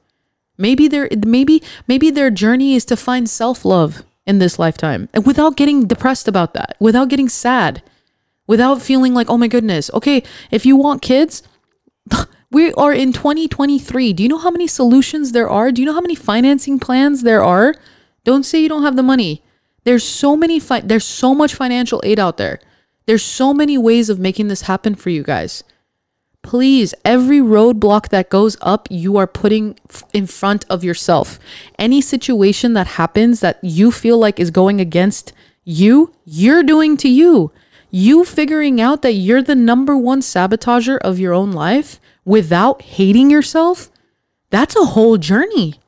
Maybe 0.55 0.87
their 0.87 1.09
maybe 1.25 1.63
maybe 1.87 2.11
their 2.11 2.29
journey 2.29 2.75
is 2.75 2.85
to 2.85 2.95
find 2.95 3.27
self-love 3.27 4.03
in 4.25 4.39
this 4.39 4.59
lifetime 4.59 5.09
and 5.13 5.25
without 5.25 5.57
getting 5.57 5.87
depressed 5.87 6.27
about 6.27 6.53
that, 6.53 6.75
without 6.79 7.09
getting 7.09 7.29
sad, 7.29 7.81
without 8.47 8.81
feeling 8.81 9.13
like, 9.13 9.29
"Oh 9.29 9.37
my 9.37 9.47
goodness, 9.47 9.89
okay, 9.93 10.23
if 10.51 10.65
you 10.65 10.75
want 10.75 11.01
kids, 11.01 11.43
we 12.51 12.73
are 12.73 12.93
in 12.93 13.13
2023. 13.13 14.13
Do 14.13 14.23
you 14.23 14.29
know 14.29 14.37
how 14.37 14.51
many 14.51 14.67
solutions 14.67 15.31
there 15.31 15.49
are? 15.49 15.71
Do 15.71 15.81
you 15.81 15.85
know 15.85 15.93
how 15.93 16.01
many 16.01 16.15
financing 16.15 16.79
plans 16.79 17.23
there 17.23 17.43
are? 17.43 17.75
Don't 18.23 18.43
say 18.43 18.61
you 18.61 18.69
don't 18.69 18.83
have 18.83 18.95
the 18.95 19.03
money. 19.03 19.43
There's 19.83 20.03
so 20.03 20.35
many 20.35 20.59
fi- 20.59 20.81
there's 20.81 21.05
so 21.05 21.33
much 21.33 21.55
financial 21.55 22.01
aid 22.03 22.19
out 22.19 22.37
there. 22.37 22.59
There's 23.07 23.23
so 23.23 23.53
many 23.53 23.77
ways 23.77 24.09
of 24.09 24.19
making 24.19 24.47
this 24.47 24.63
happen 24.63 24.95
for 24.95 25.09
you 25.09 25.23
guys 25.23 25.63
please, 26.43 26.93
every 27.05 27.39
roadblock 27.39 28.09
that 28.09 28.29
goes 28.29 28.57
up, 28.61 28.87
you 28.89 29.17
are 29.17 29.27
putting 29.27 29.77
in 30.13 30.27
front 30.27 30.65
of 30.69 30.83
yourself. 30.83 31.39
Any 31.77 32.01
situation 32.01 32.73
that 32.73 32.87
happens 32.87 33.39
that 33.39 33.59
you 33.61 33.91
feel 33.91 34.17
like 34.17 34.39
is 34.39 34.51
going 34.51 34.79
against 34.79 35.33
you, 35.63 36.13
you're 36.25 36.63
doing 36.63 36.97
to 36.97 37.09
you. 37.09 37.51
You 37.89 38.23
figuring 38.23 38.79
out 38.79 39.01
that 39.01 39.13
you're 39.13 39.43
the 39.43 39.55
number 39.55 39.97
one 39.97 40.21
sabotager 40.21 40.97
of 40.99 41.19
your 41.19 41.33
own 41.33 41.51
life 41.51 41.99
without 42.23 42.81
hating 42.81 43.29
yourself, 43.29 43.91
that's 44.49 44.75
a 44.75 44.85
whole 44.85 45.17
journey 45.17 45.80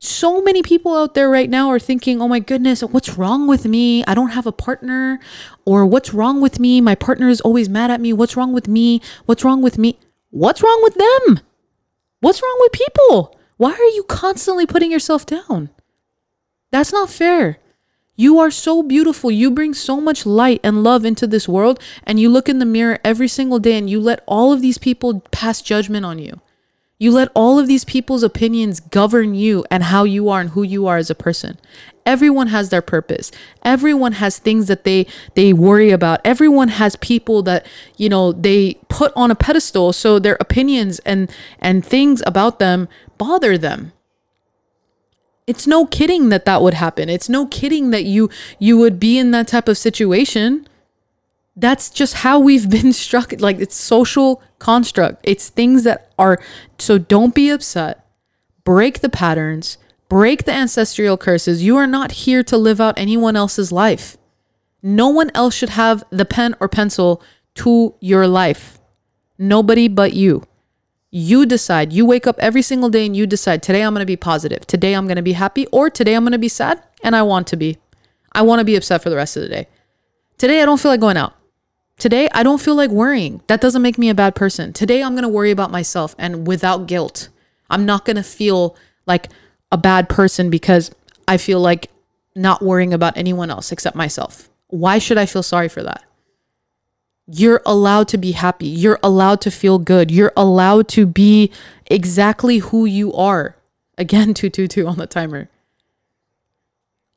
so 0.00 0.40
many 0.40 0.62
people 0.62 0.96
out 0.96 1.14
there 1.14 1.28
right 1.28 1.50
now 1.50 1.70
are 1.70 1.78
thinking, 1.78 2.22
oh 2.22 2.28
my 2.28 2.38
goodness, 2.38 2.82
what's 2.82 3.18
wrong 3.18 3.48
with 3.48 3.64
me? 3.64 4.04
I 4.04 4.14
don't 4.14 4.30
have 4.30 4.46
a 4.46 4.52
partner. 4.52 5.18
Or 5.64 5.84
what's 5.84 6.14
wrong 6.14 6.40
with 6.40 6.60
me? 6.60 6.80
My 6.80 6.94
partner 6.94 7.28
is 7.28 7.40
always 7.40 7.68
mad 7.68 7.90
at 7.90 8.00
me. 8.00 8.12
What's 8.12 8.36
wrong 8.36 8.52
with 8.52 8.68
me? 8.68 9.02
What's 9.26 9.44
wrong 9.44 9.60
with 9.60 9.76
me? 9.76 9.98
What's 10.30 10.62
wrong 10.62 10.80
with 10.82 10.94
them? 10.94 11.40
What's 12.20 12.42
wrong 12.42 12.56
with 12.60 12.72
people? 12.72 13.36
Why 13.56 13.72
are 13.72 13.94
you 13.94 14.04
constantly 14.04 14.66
putting 14.66 14.92
yourself 14.92 15.26
down? 15.26 15.70
That's 16.70 16.92
not 16.92 17.10
fair. 17.10 17.58
You 18.14 18.38
are 18.38 18.50
so 18.50 18.82
beautiful. 18.82 19.30
You 19.30 19.50
bring 19.50 19.74
so 19.74 20.00
much 20.00 20.26
light 20.26 20.60
and 20.62 20.84
love 20.84 21.04
into 21.04 21.26
this 21.26 21.48
world. 21.48 21.80
And 22.04 22.20
you 22.20 22.28
look 22.28 22.48
in 22.48 22.58
the 22.60 22.66
mirror 22.66 22.98
every 23.04 23.28
single 23.28 23.58
day 23.58 23.76
and 23.76 23.88
you 23.88 24.00
let 24.00 24.22
all 24.26 24.52
of 24.52 24.60
these 24.60 24.78
people 24.78 25.20
pass 25.32 25.62
judgment 25.62 26.04
on 26.04 26.18
you. 26.18 26.40
You 26.98 27.12
let 27.12 27.30
all 27.34 27.58
of 27.58 27.68
these 27.68 27.84
people's 27.84 28.24
opinions 28.24 28.80
govern 28.80 29.34
you 29.34 29.64
and 29.70 29.84
how 29.84 30.02
you 30.02 30.28
are 30.28 30.40
and 30.40 30.50
who 30.50 30.64
you 30.64 30.86
are 30.88 30.96
as 30.96 31.10
a 31.10 31.14
person. 31.14 31.58
Everyone 32.04 32.48
has 32.48 32.70
their 32.70 32.82
purpose. 32.82 33.30
Everyone 33.62 34.12
has 34.12 34.38
things 34.38 34.66
that 34.66 34.82
they 34.82 35.06
they 35.34 35.52
worry 35.52 35.90
about. 35.90 36.20
Everyone 36.24 36.68
has 36.68 36.96
people 36.96 37.42
that, 37.42 37.66
you 37.96 38.08
know, 38.08 38.32
they 38.32 38.74
put 38.88 39.12
on 39.14 39.30
a 39.30 39.36
pedestal 39.36 39.92
so 39.92 40.18
their 40.18 40.36
opinions 40.40 40.98
and 41.00 41.30
and 41.60 41.86
things 41.86 42.22
about 42.26 42.58
them 42.58 42.88
bother 43.16 43.56
them. 43.56 43.92
It's 45.46 45.66
no 45.66 45.86
kidding 45.86 46.30
that 46.30 46.46
that 46.46 46.62
would 46.62 46.74
happen. 46.74 47.08
It's 47.08 47.28
no 47.28 47.46
kidding 47.46 47.90
that 47.90 48.04
you 48.04 48.28
you 48.58 48.76
would 48.76 48.98
be 48.98 49.18
in 49.18 49.30
that 49.30 49.46
type 49.46 49.68
of 49.68 49.78
situation 49.78 50.66
that's 51.60 51.90
just 51.90 52.14
how 52.14 52.38
we've 52.38 52.70
been 52.78 52.92
struck 52.92 53.32
like 53.40 53.58
it's 53.58 53.74
social 53.74 54.42
construct. 54.58 55.20
It's 55.22 55.48
things 55.48 55.84
that 55.84 56.12
are 56.18 56.38
so 56.78 56.98
don't 56.98 57.34
be 57.34 57.50
upset. 57.50 58.04
Break 58.64 59.00
the 59.00 59.08
patterns. 59.08 59.78
Break 60.08 60.44
the 60.44 60.52
ancestral 60.52 61.16
curses. 61.16 61.62
You 61.62 61.76
are 61.76 61.86
not 61.86 62.12
here 62.12 62.42
to 62.44 62.56
live 62.56 62.80
out 62.80 62.98
anyone 62.98 63.36
else's 63.36 63.70
life. 63.70 64.16
No 64.82 65.08
one 65.08 65.30
else 65.34 65.54
should 65.54 65.70
have 65.70 66.04
the 66.10 66.24
pen 66.24 66.54
or 66.60 66.68
pencil 66.68 67.22
to 67.56 67.94
your 68.00 68.26
life. 68.26 68.78
Nobody 69.38 69.88
but 69.88 70.14
you. 70.14 70.44
You 71.10 71.46
decide. 71.46 71.92
You 71.92 72.06
wake 72.06 72.26
up 72.26 72.36
every 72.38 72.62
single 72.62 72.90
day 72.90 73.06
and 73.06 73.16
you 73.16 73.26
decide 73.26 73.62
today 73.62 73.82
i'm 73.82 73.94
going 73.94 74.02
to 74.02 74.06
be 74.06 74.16
positive. 74.16 74.66
Today 74.66 74.94
i'm 74.94 75.06
going 75.06 75.16
to 75.16 75.22
be 75.22 75.32
happy 75.32 75.66
or 75.68 75.90
today 75.90 76.14
i'm 76.14 76.24
going 76.24 76.32
to 76.32 76.38
be 76.38 76.48
sad 76.48 76.82
and 77.02 77.16
i 77.16 77.22
want 77.22 77.46
to 77.48 77.56
be. 77.56 77.78
I 78.32 78.42
want 78.42 78.60
to 78.60 78.64
be 78.64 78.76
upset 78.76 79.02
for 79.02 79.10
the 79.10 79.16
rest 79.16 79.36
of 79.36 79.42
the 79.42 79.48
day. 79.48 79.68
Today 80.36 80.62
i 80.62 80.66
don't 80.66 80.80
feel 80.80 80.90
like 80.90 81.00
going 81.00 81.16
out 81.16 81.37
Today, 81.98 82.28
I 82.32 82.44
don't 82.44 82.60
feel 82.60 82.76
like 82.76 82.90
worrying. 82.90 83.42
That 83.48 83.60
doesn't 83.60 83.82
make 83.82 83.98
me 83.98 84.08
a 84.08 84.14
bad 84.14 84.36
person. 84.36 84.72
Today, 84.72 85.02
I'm 85.02 85.14
going 85.14 85.22
to 85.24 85.28
worry 85.28 85.50
about 85.50 85.72
myself 85.72 86.14
and 86.16 86.46
without 86.46 86.86
guilt. 86.86 87.28
I'm 87.68 87.84
not 87.84 88.04
going 88.04 88.16
to 88.16 88.22
feel 88.22 88.76
like 89.06 89.28
a 89.72 89.76
bad 89.76 90.08
person 90.08 90.48
because 90.48 90.92
I 91.26 91.36
feel 91.38 91.60
like 91.60 91.90
not 92.36 92.62
worrying 92.62 92.94
about 92.94 93.16
anyone 93.16 93.50
else 93.50 93.72
except 93.72 93.96
myself. 93.96 94.48
Why 94.68 94.98
should 94.98 95.18
I 95.18 95.26
feel 95.26 95.42
sorry 95.42 95.68
for 95.68 95.82
that? 95.82 96.04
You're 97.26 97.62
allowed 97.66 98.08
to 98.08 98.18
be 98.18 98.32
happy. 98.32 98.68
You're 98.68 99.00
allowed 99.02 99.40
to 99.42 99.50
feel 99.50 99.78
good. 99.78 100.10
You're 100.10 100.32
allowed 100.36 100.88
to 100.90 101.04
be 101.04 101.50
exactly 101.86 102.58
who 102.58 102.84
you 102.86 103.12
are. 103.12 103.56
Again, 103.98 104.34
222 104.34 104.86
on 104.86 104.98
the 104.98 105.06
timer. 105.06 105.50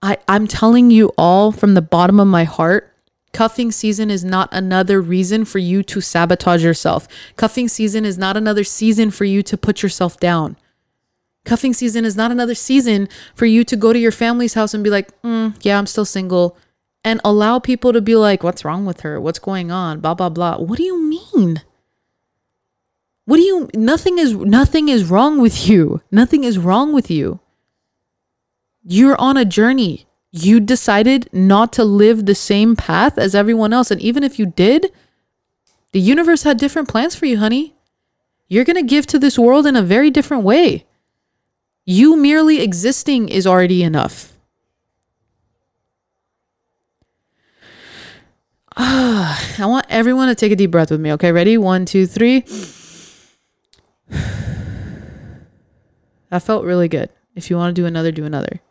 I, 0.01 0.17
I'm 0.27 0.47
telling 0.47 0.89
you 0.89 1.11
all 1.17 1.51
from 1.51 1.75
the 1.75 1.81
bottom 1.81 2.19
of 2.19 2.27
my 2.27 2.45
heart 2.45 2.90
Cuffing 3.33 3.71
season 3.71 4.11
is 4.11 4.25
not 4.25 4.49
another 4.51 5.01
reason 5.01 5.45
for 5.45 5.59
you 5.59 5.83
to 5.83 6.01
sabotage 6.01 6.63
yourself. 6.63 7.07
Cuffing 7.37 7.67
season 7.67 8.03
is 8.03 8.17
not 8.17 8.35
another 8.35 8.63
season 8.63 9.09
for 9.09 9.23
you 9.23 9.41
to 9.43 9.57
put 9.57 9.81
yourself 9.81 10.19
down. 10.19 10.57
Cuffing 11.45 11.73
season 11.73 12.05
is 12.05 12.15
not 12.15 12.31
another 12.31 12.53
season 12.53 13.07
for 13.33 13.45
you 13.45 13.63
to 13.63 13.75
go 13.75 13.93
to 13.93 13.99
your 13.99 14.11
family's 14.11 14.53
house 14.53 14.73
and 14.73 14.83
be 14.83 14.89
like, 14.89 15.09
mm, 15.21 15.55
yeah, 15.61 15.77
I'm 15.77 15.87
still 15.87 16.05
single. 16.05 16.57
And 17.03 17.19
allow 17.23 17.57
people 17.57 17.93
to 17.93 18.01
be 18.01 18.15
like, 18.15 18.43
what's 18.43 18.63
wrong 18.63 18.85
with 18.85 18.99
her? 18.99 19.19
What's 19.19 19.39
going 19.39 19.71
on? 19.71 20.01
Blah, 20.01 20.13
blah, 20.13 20.29
blah. 20.29 20.57
What 20.57 20.77
do 20.77 20.83
you 20.83 21.01
mean? 21.01 21.61
What 23.25 23.37
do 23.37 23.43
you 23.43 23.69
nothing 23.73 24.17
is 24.17 24.33
nothing 24.33 24.89
is 24.89 25.09
wrong 25.09 25.39
with 25.39 25.67
you. 25.69 26.01
Nothing 26.11 26.43
is 26.43 26.57
wrong 26.57 26.91
with 26.91 27.09
you. 27.09 27.39
You're 28.83 29.19
on 29.19 29.37
a 29.37 29.45
journey 29.45 30.05
you 30.31 30.59
decided 30.59 31.29
not 31.33 31.73
to 31.73 31.83
live 31.83 32.25
the 32.25 32.35
same 32.35 32.75
path 32.75 33.17
as 33.17 33.35
everyone 33.35 33.73
else. 33.73 33.91
And 33.91 34.01
even 34.01 34.23
if 34.23 34.39
you 34.39 34.45
did, 34.45 34.91
the 35.91 35.99
universe 35.99 36.43
had 36.43 36.57
different 36.57 36.87
plans 36.87 37.15
for 37.15 37.25
you, 37.25 37.37
honey. 37.37 37.75
You're 38.47 38.65
going 38.65 38.77
to 38.77 38.83
give 38.83 39.05
to 39.07 39.19
this 39.19 39.37
world 39.37 39.67
in 39.67 39.75
a 39.75 39.81
very 39.81 40.09
different 40.09 40.43
way. 40.43 40.85
You 41.85 42.15
merely 42.15 42.61
existing 42.61 43.29
is 43.29 43.45
already 43.45 43.83
enough. 43.83 44.33
Ah, 48.77 49.55
I 49.59 49.65
want 49.65 49.85
everyone 49.89 50.29
to 50.29 50.35
take 50.35 50.51
a 50.51 50.55
deep 50.55 50.71
breath 50.71 50.91
with 50.91 51.01
me. 51.01 51.11
Okay, 51.13 51.31
ready? 51.31 51.57
One, 51.57 51.85
two, 51.85 52.05
three. 52.05 52.45
That 56.29 56.43
felt 56.43 56.63
really 56.63 56.87
good. 56.87 57.09
If 57.35 57.49
you 57.49 57.57
want 57.57 57.75
to 57.75 57.81
do 57.81 57.85
another, 57.85 58.09
do 58.09 58.23
another. 58.23 58.61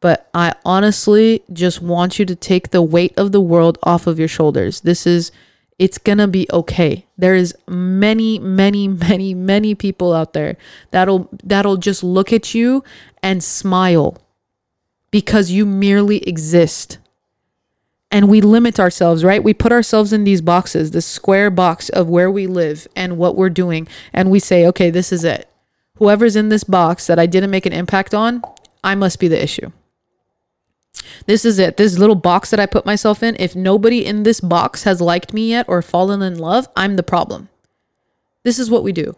But 0.00 0.28
I 0.32 0.54
honestly 0.64 1.42
just 1.52 1.82
want 1.82 2.18
you 2.18 2.24
to 2.24 2.34
take 2.34 2.70
the 2.70 2.82
weight 2.82 3.12
of 3.18 3.32
the 3.32 3.40
world 3.40 3.78
off 3.82 4.06
of 4.06 4.18
your 4.18 4.28
shoulders. 4.28 4.80
This 4.80 5.06
is 5.06 5.30
it's 5.78 5.98
gonna 5.98 6.28
be 6.28 6.46
okay. 6.52 7.06
There 7.16 7.34
is 7.34 7.54
many, 7.66 8.38
many, 8.38 8.88
many, 8.88 9.34
many 9.34 9.74
people 9.74 10.12
out 10.12 10.32
there 10.32 10.56
that'll 10.90 11.28
that'll 11.42 11.78
just 11.78 12.02
look 12.04 12.32
at 12.32 12.54
you 12.54 12.84
and 13.22 13.42
smile 13.42 14.18
because 15.10 15.50
you 15.50 15.66
merely 15.66 16.18
exist. 16.28 16.98
And 18.10 18.28
we 18.28 18.40
limit 18.40 18.80
ourselves, 18.80 19.22
right? 19.22 19.42
We 19.42 19.54
put 19.54 19.70
ourselves 19.70 20.12
in 20.12 20.24
these 20.24 20.40
boxes, 20.40 20.90
this 20.90 21.06
square 21.06 21.48
box 21.48 21.88
of 21.90 22.08
where 22.08 22.30
we 22.30 22.46
live 22.46 22.88
and 22.96 23.16
what 23.16 23.36
we're 23.36 23.50
doing. 23.50 23.86
And 24.12 24.30
we 24.30 24.40
say, 24.40 24.66
okay, 24.66 24.90
this 24.90 25.12
is 25.12 25.22
it. 25.22 25.48
Whoever's 25.96 26.34
in 26.34 26.48
this 26.48 26.64
box 26.64 27.06
that 27.06 27.20
I 27.20 27.26
didn't 27.26 27.50
make 27.50 27.66
an 27.66 27.72
impact 27.72 28.12
on, 28.12 28.42
I 28.82 28.96
must 28.96 29.20
be 29.20 29.28
the 29.28 29.40
issue. 29.40 29.70
This 31.30 31.44
is 31.44 31.60
it. 31.60 31.76
This 31.76 31.96
little 31.96 32.16
box 32.16 32.50
that 32.50 32.58
I 32.58 32.66
put 32.66 32.84
myself 32.84 33.22
in, 33.22 33.36
if 33.38 33.54
nobody 33.54 34.04
in 34.04 34.24
this 34.24 34.40
box 34.40 34.82
has 34.82 35.00
liked 35.00 35.32
me 35.32 35.50
yet 35.50 35.64
or 35.68 35.80
fallen 35.80 36.22
in 36.22 36.36
love, 36.36 36.66
I'm 36.74 36.96
the 36.96 37.04
problem. 37.04 37.50
This 38.42 38.58
is 38.58 38.68
what 38.68 38.82
we 38.82 38.90
do. 38.90 39.14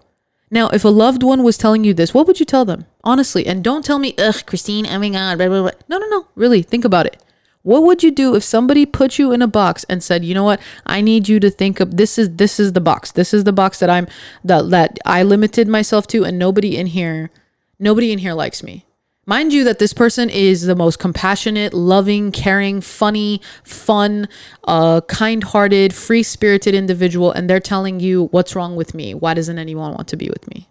Now, 0.51 0.69
if 0.69 0.85
a 0.85 0.91
loved 0.91 1.23
one 1.23 1.43
was 1.43 1.57
telling 1.57 1.85
you 1.85 1.95
this, 1.95 2.13
what 2.13 2.27
would 2.27 2.39
you 2.39 2.45
tell 2.45 2.67
them? 2.67 2.85
Honestly, 3.03 3.47
and 3.47 3.65
don't 3.65 3.83
tell 3.83 3.99
me, 3.99 4.15
ugh, 4.19 4.45
Christine, 4.45 4.87
oh 4.87 4.99
my 4.99 5.09
God, 5.09 5.39
blah, 5.39 5.49
blah, 5.49 5.63
blah. 5.63 5.71
No, 5.89 5.97
no, 5.97 6.07
no. 6.09 6.27
Really, 6.35 6.61
think 6.61 6.85
about 6.85 7.07
it. 7.07 7.17
What 7.63 7.83
would 7.85 8.03
you 8.03 8.11
do 8.11 8.35
if 8.35 8.45
somebody 8.45 8.85
put 8.85 9.19
you 9.19 9.33
in 9.33 9.41
a 9.41 9.47
box 9.47 9.85
and 9.89 10.03
said, 10.03 10.23
"You 10.23 10.35
know 10.35 10.45
what? 10.45 10.61
I 10.85 11.01
need 11.01 11.31
you 11.31 11.41
to 11.41 11.49
think 11.49 11.81
of 11.81 11.97
this 11.97 12.19
is 12.19 12.37
this 12.37 12.61
is 12.61 12.75
the 12.75 12.83
box. 12.83 13.11
This 13.11 13.33
is 13.33 13.45
the 13.45 13.55
box 13.55 13.79
that 13.79 13.89
I'm 13.89 14.07
that 14.45 14.69
that 14.69 14.99
I 15.07 15.23
limited 15.23 15.67
myself 15.67 16.07
to 16.09 16.25
and 16.25 16.39
nobody 16.39 16.77
in 16.77 16.89
here 16.89 17.31
nobody 17.79 18.13
in 18.13 18.19
here 18.19 18.35
likes 18.35 18.63
me." 18.63 18.85
Mind 19.25 19.53
you, 19.53 19.63
that 19.65 19.79
this 19.79 19.93
person 19.93 20.29
is 20.29 20.63
the 20.63 20.75
most 20.75 20.99
compassionate, 20.99 21.73
loving, 21.73 22.33
caring, 22.33 22.81
funny, 22.81 23.41
fun, 23.63 24.29
uh, 24.65 25.01
kind 25.03 25.45
hearted, 25.45 25.95
free 25.95 26.25
spirited 26.25 26.75
individual, 26.75 27.31
and 27.31 27.49
they're 27.49 27.61
telling 27.61 28.01
you, 28.01 28.27
What's 28.33 28.57
wrong 28.57 28.75
with 28.75 28.95
me? 28.95 29.15
Why 29.15 29.35
doesn't 29.35 29.59
anyone 29.59 29.93
want 29.93 30.09
to 30.09 30.17
be 30.17 30.29
with 30.29 30.49
me? 30.49 30.69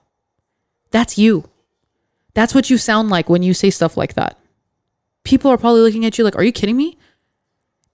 That's 0.92 1.18
you. 1.18 1.50
That's 2.34 2.54
what 2.54 2.70
you 2.70 2.78
sound 2.78 3.10
like 3.10 3.30
when 3.30 3.42
you 3.42 3.54
say 3.54 3.70
stuff 3.70 3.96
like 3.96 4.16
that. 4.16 4.38
People 5.24 5.50
are 5.50 5.58
probably 5.58 5.82
looking 5.82 6.06
at 6.06 6.18
you 6.18 6.26
like, 6.26 6.36
Are 6.36 6.44
you 6.44 6.52
kidding 6.52 6.76
me? 6.76 6.98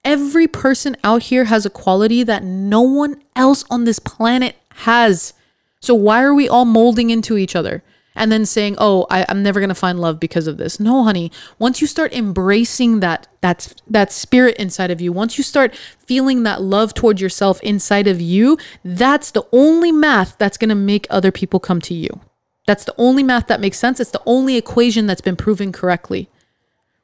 Every 0.04 0.48
person 0.48 0.96
out 1.04 1.24
here 1.24 1.44
has 1.44 1.66
a 1.66 1.70
quality 1.70 2.24
that 2.24 2.42
no 2.42 2.80
one 2.82 3.22
else 3.36 3.64
on 3.70 3.84
this 3.84 4.00
planet 4.00 4.56
has. 4.70 5.34
So 5.80 5.94
why 5.94 6.22
are 6.22 6.34
we 6.34 6.48
all 6.48 6.64
molding 6.64 7.10
into 7.10 7.36
each 7.36 7.54
other? 7.54 7.84
And 8.18 8.30
then 8.30 8.44
saying, 8.44 8.76
"Oh, 8.78 9.06
I, 9.10 9.24
am 9.28 9.42
never 9.42 9.60
gonna 9.60 9.74
find 9.74 10.00
love 10.00 10.20
because 10.20 10.46
of 10.46 10.58
this." 10.58 10.78
No, 10.78 11.04
honey. 11.04 11.32
Once 11.58 11.80
you 11.80 11.86
start 11.86 12.12
embracing 12.12 13.00
that 13.00 13.26
that 13.40 13.74
that 13.88 14.12
spirit 14.12 14.56
inside 14.56 14.90
of 14.90 15.00
you, 15.00 15.12
once 15.12 15.38
you 15.38 15.44
start 15.44 15.74
feeling 16.06 16.42
that 16.42 16.60
love 16.60 16.94
toward 16.94 17.20
yourself 17.20 17.60
inside 17.62 18.06
of 18.06 18.20
you, 18.20 18.58
that's 18.84 19.30
the 19.30 19.46
only 19.52 19.92
math 19.92 20.36
that's 20.38 20.58
gonna 20.58 20.74
make 20.74 21.06
other 21.08 21.32
people 21.32 21.60
come 21.60 21.80
to 21.82 21.94
you. 21.94 22.20
That's 22.66 22.84
the 22.84 22.94
only 22.98 23.22
math 23.22 23.46
that 23.46 23.60
makes 23.60 23.78
sense. 23.78 23.98
It's 23.98 24.10
the 24.10 24.22
only 24.26 24.56
equation 24.56 25.06
that's 25.06 25.22
been 25.22 25.36
proven 25.36 25.72
correctly. 25.72 26.28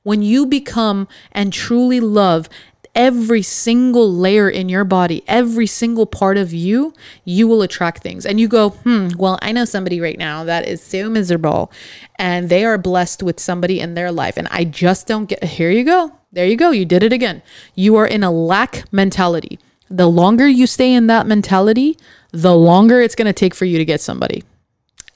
When 0.02 0.20
you 0.20 0.44
become 0.44 1.08
and 1.32 1.50
truly 1.50 2.00
love 2.00 2.50
every 2.94 3.42
single 3.42 4.12
layer 4.12 4.48
in 4.48 4.68
your 4.68 4.84
body, 4.84 5.22
every 5.26 5.66
single 5.66 6.06
part 6.06 6.36
of 6.36 6.52
you, 6.52 6.94
you 7.24 7.46
will 7.48 7.62
attract 7.62 8.02
things. 8.02 8.24
And 8.24 8.38
you 8.38 8.48
go, 8.48 8.70
hmm, 8.70 9.08
well, 9.16 9.38
I 9.42 9.52
know 9.52 9.64
somebody 9.64 10.00
right 10.00 10.18
now 10.18 10.44
that 10.44 10.66
is 10.66 10.82
so 10.82 11.10
miserable 11.10 11.72
and 12.16 12.48
they 12.48 12.64
are 12.64 12.78
blessed 12.78 13.22
with 13.22 13.40
somebody 13.40 13.80
in 13.80 13.94
their 13.94 14.12
life. 14.12 14.36
And 14.36 14.48
I 14.50 14.64
just 14.64 15.06
don't 15.06 15.26
get, 15.26 15.42
here 15.42 15.70
you 15.70 15.84
go. 15.84 16.12
There 16.32 16.46
you 16.46 16.56
go. 16.56 16.70
You 16.70 16.84
did 16.84 17.02
it 17.02 17.12
again. 17.12 17.42
You 17.74 17.96
are 17.96 18.06
in 18.06 18.22
a 18.22 18.30
lack 18.30 18.92
mentality. 18.92 19.58
The 19.88 20.08
longer 20.08 20.48
you 20.48 20.66
stay 20.66 20.92
in 20.92 21.06
that 21.08 21.26
mentality, 21.26 21.98
the 22.32 22.54
longer 22.56 23.00
it's 23.00 23.14
going 23.14 23.26
to 23.26 23.32
take 23.32 23.54
for 23.54 23.64
you 23.64 23.78
to 23.78 23.84
get 23.84 24.00
somebody. 24.00 24.42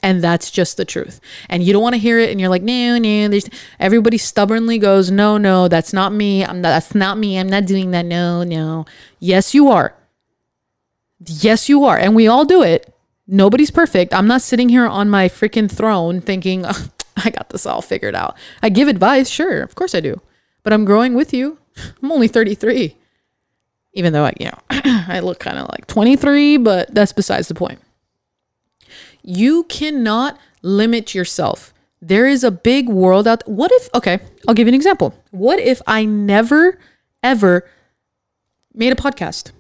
And 0.03 0.23
that's 0.23 0.51
just 0.51 0.77
the 0.77 0.85
truth. 0.85 1.21
And 1.49 1.63
you 1.63 1.73
don't 1.73 1.83
want 1.83 1.95
to 1.95 2.01
hear 2.01 2.21
it 2.21 2.31
and 2.31 2.41
you're 2.41 2.49
like, 2.49 2.63
no, 2.63 2.99
no. 2.99 3.29
There's 3.29 3.49
everybody 3.81 4.17
stubbornly 4.17 4.79
goes, 4.79 5.11
no, 5.11 5.39
no, 5.39 5.67
that's 5.67 5.93
not 5.93 6.13
me. 6.13 6.45
I'm 6.45 6.61
not, 6.61 6.71
that's 6.71 6.95
not 6.95 7.19
me. 7.19 7.39
I'm 7.39 7.49
not 7.49 7.67
doing 7.67 7.91
that. 7.91 8.05
No, 8.05 8.45
no. 8.45 8.87
Yes, 9.19 9.55
you 9.55 9.69
are. 9.69 9.95
Yes, 11.27 11.69
you 11.69 11.85
are. 11.85 11.99
And 11.99 12.15
we 12.15 12.29
all 12.29 12.45
do 12.45 12.63
it. 12.63 12.95
Nobody's 13.27 13.73
perfect. 13.73 14.15
I'm 14.15 14.29
not 14.29 14.41
sitting 14.41 14.69
here 14.69 14.87
on 14.87 15.11
my 15.11 15.29
freaking 15.29 15.71
throne 15.71 16.21
thinking, 16.21 16.65
oh, 16.65 16.89
I 17.17 17.31
got 17.31 17.51
this 17.51 17.67
all 17.67 17.83
figured 17.83 18.15
out. 18.15 18.37
I 18.63 18.69
give 18.69 18.89
advice, 18.89 19.29
sure, 19.29 19.63
of 19.63 19.75
course 19.75 19.95
I 19.95 20.01
do. 20.01 20.21
But 20.63 20.73
I'm 20.73 20.85
growing 20.85 21.15
with 21.15 21.35
you. 21.35 21.59
I'm 22.03 22.13
only 22.13 22.29
33. 22.29 22.97
Even 23.95 24.13
though 24.13 24.25
I, 24.25 24.33
you 24.39 24.47
know, 24.47 24.59
I 24.71 25.21
look 25.21 25.41
kind 25.41 25.59
of 25.59 25.69
like 25.71 25.89
23, 25.89 26.59
but 26.59 26.95
that's 26.95 27.13
besides 27.13 27.49
the 27.49 27.55
point. 27.55 27.81
You 29.29 29.65
cannot 29.65 30.39
limit 30.63 31.15
yourself. 31.15 31.75
There 32.01 32.27
is 32.27 32.43
a 32.43 32.51
big 32.51 32.89
world 32.89 33.29
out. 33.29 33.47
What 33.47 33.71
if, 33.73 33.91
okay, 33.95 34.21
I'll 34.49 34.55
give 34.55 34.67
you 34.67 34.71
an 34.71 34.75
example. 34.75 35.15
What 35.33 35.61
if 35.61 35.83
I 35.87 36.07
never, 36.07 36.79
ever 37.23 37.69
made 38.73 38.91
a 38.91 38.97
podcast? 38.97 39.53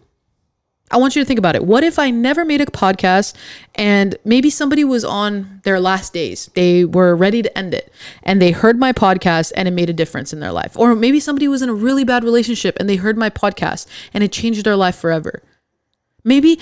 I 0.90 0.96
want 0.96 1.14
you 1.14 1.20
to 1.20 1.26
think 1.26 1.38
about 1.38 1.54
it. 1.54 1.66
What 1.66 1.84
if 1.84 1.98
I 1.98 2.08
never 2.08 2.46
made 2.46 2.62
a 2.62 2.64
podcast 2.64 3.34
and 3.74 4.16
maybe 4.24 4.48
somebody 4.48 4.84
was 4.84 5.04
on 5.04 5.60
their 5.64 5.80
last 5.80 6.14
days? 6.14 6.48
They 6.54 6.86
were 6.86 7.14
ready 7.14 7.42
to 7.42 7.58
end 7.58 7.74
it 7.74 7.92
and 8.22 8.40
they 8.40 8.52
heard 8.52 8.78
my 8.78 8.94
podcast 8.94 9.52
and 9.54 9.68
it 9.68 9.72
made 9.72 9.90
a 9.90 9.92
difference 9.92 10.32
in 10.32 10.40
their 10.40 10.52
life. 10.52 10.78
Or 10.78 10.94
maybe 10.94 11.20
somebody 11.20 11.46
was 11.46 11.60
in 11.60 11.68
a 11.68 11.74
really 11.74 12.04
bad 12.04 12.24
relationship 12.24 12.78
and 12.80 12.88
they 12.88 12.96
heard 12.96 13.18
my 13.18 13.28
podcast 13.28 13.86
and 14.14 14.24
it 14.24 14.32
changed 14.32 14.64
their 14.64 14.76
life 14.76 14.96
forever. 14.96 15.42
Maybe 16.24 16.58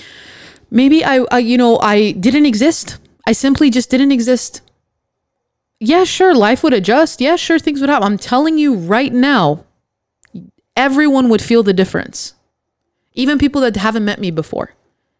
maybe 0.69 1.03
I, 1.03 1.25
I 1.31 1.39
you 1.39 1.57
know 1.57 1.79
i 1.79 2.11
didn't 2.11 2.45
exist. 2.45 2.97
I 3.25 3.33
simply 3.33 3.69
just 3.69 3.89
didn't 3.89 4.11
exist. 4.11 4.61
Yeah 5.79 6.03
sure 6.03 6.33
life 6.33 6.63
would 6.63 6.73
adjust. 6.73 7.21
Yeah 7.21 7.35
sure 7.35 7.59
things 7.59 7.81
would 7.81 7.89
happen. 7.89 8.05
I'm 8.05 8.17
telling 8.17 8.57
you 8.57 8.75
right 8.75 9.13
now 9.13 9.65
everyone 10.75 11.27
would 11.29 11.41
feel 11.41 11.63
the 11.63 11.73
difference. 11.73 12.33
Even 13.13 13.39
people 13.39 13.61
that 13.61 13.75
haven't 13.75 14.05
met 14.05 14.19
me 14.19 14.31
before. 14.31 14.75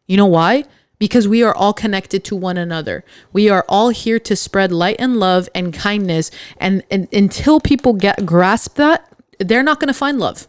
You 0.06 0.18
know 0.18 0.28
why? 0.28 0.66
Because 1.00 1.28
we 1.28 1.44
are 1.44 1.54
all 1.54 1.74
connected 1.74 2.24
to 2.26 2.36
one 2.36 2.58
another. 2.58 3.04
We 3.34 3.50
are 3.50 3.66
all 3.68 3.90
here 3.90 4.20
to 4.20 4.36
spread 4.36 4.72
light 4.72 4.96
and 5.00 5.18
love 5.18 5.50
and 5.54 5.74
kindness. 5.74 6.32
And, 6.58 6.84
and 6.90 7.08
until 7.12 7.60
people 7.60 7.94
get 7.94 8.26
grasp 8.26 8.76
that, 8.76 9.08
they're 9.40 9.64
not 9.64 9.80
going 9.80 9.90
to 9.90 9.94
find 9.94 10.20
love. 10.20 10.48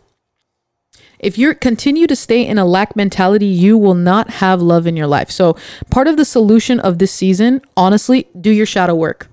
If 1.19 1.37
you 1.39 1.55
continue 1.55 2.07
to 2.07 2.17
stay 2.17 2.47
in 2.47 2.59
a 2.59 2.65
lack 2.65 2.95
mentality, 2.95 3.47
you 3.47 3.77
will 3.77 3.95
not 3.95 4.31
have 4.31 4.63
love 4.63 4.87
in 4.87 4.97
your 4.97 5.07
life. 5.07 5.31
So, 5.31 5.57
part 5.91 6.07
of 6.07 6.17
the 6.17 6.25
solution 6.25 6.79
of 6.81 6.99
this 6.99 7.13
season, 7.13 7.61
honestly, 7.77 8.29
do 8.41 8.51
your 8.51 8.67
shadow 8.67 8.95
work. 8.95 9.29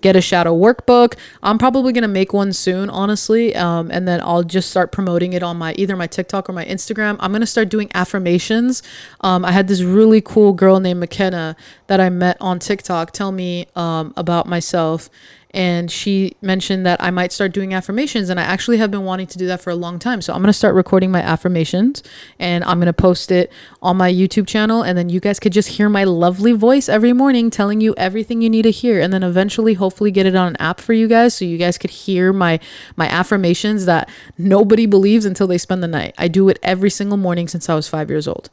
Get 0.00 0.16
a 0.16 0.20
shadow 0.20 0.56
workbook. 0.56 1.14
I'm 1.42 1.58
probably 1.58 1.92
gonna 1.92 2.08
make 2.08 2.32
one 2.32 2.52
soon, 2.52 2.90
honestly, 2.90 3.54
um, 3.54 3.90
and 3.90 4.06
then 4.08 4.20
I'll 4.22 4.42
just 4.42 4.70
start 4.70 4.92
promoting 4.92 5.32
it 5.32 5.42
on 5.42 5.56
my 5.56 5.74
either 5.74 5.96
my 5.96 6.06
TikTok 6.06 6.48
or 6.48 6.52
my 6.52 6.64
Instagram. 6.64 7.16
I'm 7.20 7.32
gonna 7.32 7.46
start 7.46 7.68
doing 7.68 7.90
affirmations. 7.94 8.82
Um, 9.20 9.44
I 9.44 9.52
had 9.52 9.68
this 9.68 9.82
really 9.82 10.20
cool 10.20 10.52
girl 10.52 10.80
named 10.80 11.00
McKenna 11.00 11.56
that 11.86 12.00
I 12.00 12.08
met 12.08 12.36
on 12.40 12.58
TikTok 12.58 13.12
tell 13.12 13.32
me 13.32 13.66
um, 13.76 14.12
about 14.16 14.46
myself 14.46 15.10
and 15.56 15.90
she 15.90 16.36
mentioned 16.42 16.84
that 16.84 17.02
I 17.02 17.10
might 17.10 17.32
start 17.32 17.52
doing 17.52 17.72
affirmations 17.72 18.28
and 18.28 18.38
I 18.38 18.42
actually 18.42 18.76
have 18.76 18.90
been 18.90 19.04
wanting 19.04 19.26
to 19.28 19.38
do 19.38 19.46
that 19.46 19.62
for 19.62 19.70
a 19.70 19.74
long 19.74 19.98
time. 19.98 20.20
So 20.20 20.34
I'm 20.34 20.42
going 20.42 20.50
to 20.50 20.52
start 20.52 20.74
recording 20.74 21.10
my 21.10 21.22
affirmations 21.22 22.02
and 22.38 22.62
I'm 22.64 22.76
going 22.76 22.88
to 22.88 22.92
post 22.92 23.32
it 23.32 23.50
on 23.80 23.96
my 23.96 24.12
YouTube 24.12 24.46
channel 24.46 24.82
and 24.82 24.98
then 24.98 25.08
you 25.08 25.18
guys 25.18 25.40
could 25.40 25.54
just 25.54 25.70
hear 25.70 25.88
my 25.88 26.04
lovely 26.04 26.52
voice 26.52 26.90
every 26.90 27.14
morning 27.14 27.48
telling 27.48 27.80
you 27.80 27.94
everything 27.96 28.42
you 28.42 28.50
need 28.50 28.62
to 28.62 28.70
hear 28.70 29.00
and 29.00 29.14
then 29.14 29.22
eventually 29.22 29.72
hopefully 29.72 30.10
get 30.10 30.26
it 30.26 30.36
on 30.36 30.48
an 30.48 30.56
app 30.56 30.78
for 30.78 30.92
you 30.92 31.08
guys 31.08 31.32
so 31.32 31.46
you 31.46 31.56
guys 31.56 31.78
could 31.78 31.90
hear 31.90 32.34
my 32.34 32.60
my 32.94 33.08
affirmations 33.08 33.86
that 33.86 34.10
nobody 34.36 34.84
believes 34.84 35.24
until 35.24 35.46
they 35.46 35.56
spend 35.56 35.82
the 35.82 35.88
night. 35.88 36.14
I 36.18 36.28
do 36.28 36.50
it 36.50 36.58
every 36.62 36.90
single 36.90 37.16
morning 37.16 37.48
since 37.48 37.70
I 37.70 37.74
was 37.74 37.88
5 37.88 38.10
years 38.10 38.28
old. 38.28 38.50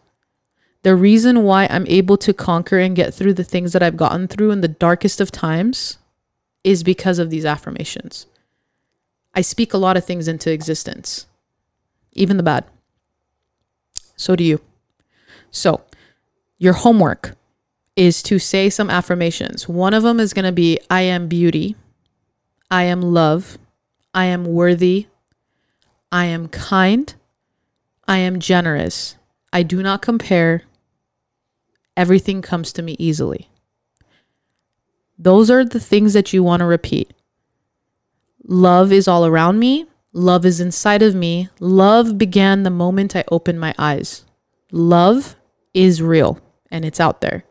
The 0.84 0.96
reason 0.96 1.44
why 1.44 1.68
I'm 1.70 1.86
able 1.88 2.16
to 2.16 2.34
conquer 2.34 2.80
and 2.80 2.96
get 2.96 3.14
through 3.14 3.34
the 3.34 3.44
things 3.44 3.74
that 3.74 3.84
I've 3.84 3.98
gotten 3.98 4.30
through 4.30 4.52
in 4.52 4.62
the 4.62 4.70
darkest 4.70 5.20
of 5.20 5.30
times 5.30 5.98
is 6.64 6.84
because 6.84 7.20
of 7.20 7.30
these 7.30 7.46
affirmations. 7.46 8.26
I 9.34 9.42
speak 9.42 9.74
a 9.74 9.78
lot 9.78 9.98
of 9.98 10.06
things 10.06 10.28
into 10.28 10.52
existence, 10.52 11.28
even 12.14 12.38
the 12.38 12.44
bad. 12.44 12.66
So 14.16 14.36
do 14.36 14.44
you. 14.44 14.62
So, 15.52 15.82
your 16.58 16.74
homework 16.74 17.36
is 17.96 18.24
to 18.24 18.40
say 18.40 18.70
some 18.70 18.90
affirmations. 18.90 19.68
One 19.68 19.94
of 19.94 20.04
them 20.04 20.20
is 20.20 20.34
going 20.34 20.46
to 20.46 20.52
be 20.52 20.80
I 20.90 21.02
am 21.02 21.28
beauty. 21.28 21.76
I 22.72 22.84
am 22.84 23.02
love. 23.02 23.58
I 24.14 24.26
am 24.26 24.46
worthy. 24.46 25.08
I 26.12 26.26
am 26.26 26.48
kind. 26.48 27.14
I 28.08 28.18
am 28.20 28.40
generous. 28.40 29.16
I 29.52 29.64
do 29.64 29.84
not 29.84 30.02
compare. 30.02 30.64
Everything 31.96 32.42
comes 32.42 32.74
to 32.74 32.82
me 32.82 32.96
easily. 32.98 33.50
Those 35.18 35.50
are 35.50 35.64
the 35.64 35.80
things 35.80 36.14
that 36.14 36.34
you 36.34 36.44
want 36.44 36.62
to 36.62 36.66
repeat. 36.66 37.14
Love 38.44 38.92
is 38.92 39.08
all 39.08 39.26
around 39.26 39.60
me. 39.60 39.86
Love 40.12 40.46
is 40.46 40.60
inside 40.60 41.02
of 41.02 41.16
me. 41.16 41.50
Love 41.60 42.18
began 42.18 42.64
the 42.64 42.70
moment 42.70 43.16
I 43.16 43.24
opened 43.32 43.60
my 43.60 43.74
eyes. 43.78 44.26
Love 44.72 45.36
is 45.74 46.02
real 46.02 46.40
and 46.70 46.86
it's 46.86 47.00
out 47.00 47.22
there. 47.22 47.46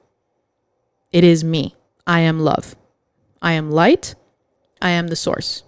It 1.13 1.25
is 1.25 1.43
me. 1.43 1.77
I 2.07 2.21
am 2.21 2.41
love. 2.41 2.77
I 3.41 3.53
am 3.53 3.71
light. 3.71 4.15
I 4.81 4.91
am 4.91 5.09
the 5.09 5.17
source 5.17 5.63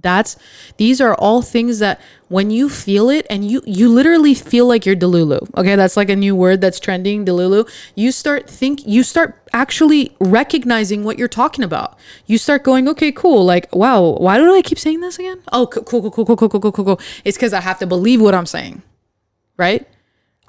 that's 0.00 0.36
these 0.76 1.00
are 1.00 1.14
all 1.14 1.40
things 1.40 1.78
that 1.78 2.00
when 2.28 2.50
you 2.50 2.68
feel 2.68 3.10
it 3.10 3.26
and 3.30 3.48
you 3.48 3.62
you 3.64 3.88
literally 3.88 4.34
feel 4.34 4.66
like 4.66 4.84
you're 4.84 4.96
delulu 4.96 5.38
okay 5.56 5.76
that's 5.76 5.96
like 5.96 6.08
a 6.08 6.16
new 6.16 6.34
word 6.34 6.60
that's 6.60 6.80
trending 6.80 7.24
delulu 7.24 7.68
you 7.94 8.10
start 8.10 8.48
think 8.48 8.84
you 8.86 9.02
start 9.02 9.40
actually 9.52 10.14
recognizing 10.20 11.04
what 11.04 11.18
you're 11.18 11.28
talking 11.28 11.62
about 11.62 11.96
you 12.26 12.36
start 12.36 12.64
going 12.64 12.88
okay 12.88 13.12
cool 13.12 13.44
like 13.44 13.72
wow 13.74 14.16
why 14.18 14.36
do 14.36 14.54
i 14.54 14.62
keep 14.62 14.78
saying 14.78 15.00
this 15.00 15.18
again 15.18 15.40
oh 15.52 15.66
cool 15.66 15.82
cool 15.84 16.10
cool 16.10 16.24
cool 16.24 16.36
cool 16.36 16.48
cool 16.48 16.60
cool 16.60 16.72
cool, 16.72 16.84
cool. 16.84 17.00
it's 17.24 17.36
because 17.36 17.52
i 17.52 17.60
have 17.60 17.78
to 17.78 17.86
believe 17.86 18.20
what 18.20 18.34
i'm 18.34 18.46
saying 18.46 18.82
right 19.56 19.86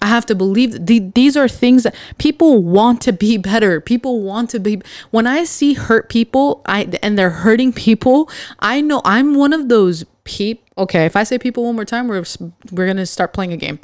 I 0.02 0.08
have 0.08 0.26
to 0.28 0.36
believe 0.36 0.86
the, 0.86 1.00
these 1.00 1.38
are 1.38 1.48
things 1.48 1.84
that 1.84 1.96
people 2.18 2.62
want 2.62 3.02
to 3.02 3.14
be 3.14 3.38
better. 3.38 3.80
People 3.80 4.22
want 4.22 4.50
to 4.52 4.60
be. 4.60 4.82
When 5.12 5.26
I 5.26 5.46
see 5.46 5.74
hurt 5.74 6.10
people, 6.10 6.62
I 6.66 6.90
and 7.02 7.18
they're 7.18 7.30
hurting 7.30 7.74
people, 7.74 8.30
I 8.60 8.82
know 8.82 9.02
I'm 9.06 9.36
one 9.36 9.54
of 9.54 9.70
those 9.70 10.06
people. 10.24 10.64
Okay, 10.78 11.06
if 11.06 11.16
I 11.16 11.24
say 11.24 11.40
people 11.40 11.64
one 11.64 11.76
more 11.76 11.86
time, 11.86 12.08
we're 12.08 12.26
we're 12.72 12.88
gonna 12.88 13.06
start 13.06 13.34
playing 13.34 13.54
a 13.54 13.58
game. 13.58 13.80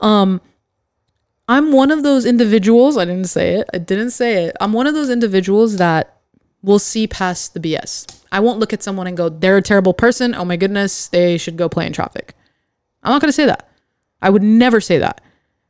Um, 0.00 0.40
I'm 1.48 1.72
one 1.72 1.90
of 1.90 2.02
those 2.02 2.26
individuals. 2.26 2.98
I 2.98 3.04
didn't 3.04 3.28
say 3.28 3.54
it. 3.54 3.68
I 3.72 3.78
didn't 3.78 4.10
say 4.10 4.44
it. 4.44 4.56
I'm 4.60 4.72
one 4.72 4.86
of 4.86 4.94
those 4.94 5.08
individuals 5.08 5.78
that 5.78 6.18
will 6.62 6.78
see 6.78 7.06
past 7.06 7.54
the 7.54 7.60
BS. 7.60 8.22
I 8.30 8.40
won't 8.40 8.58
look 8.58 8.72
at 8.72 8.82
someone 8.82 9.06
and 9.06 9.16
go, 9.16 9.28
"They're 9.30 9.56
a 9.56 9.62
terrible 9.62 9.94
person. 9.94 10.34
Oh 10.34 10.44
my 10.44 10.56
goodness, 10.56 11.08
they 11.08 11.38
should 11.38 11.56
go 11.56 11.68
play 11.68 11.86
in 11.86 11.92
traffic." 11.92 12.34
I'm 13.02 13.12
not 13.12 13.20
gonna 13.20 13.32
say 13.32 13.46
that. 13.46 13.68
I 14.20 14.30
would 14.30 14.42
never 14.42 14.80
say 14.80 14.98
that. 14.98 15.20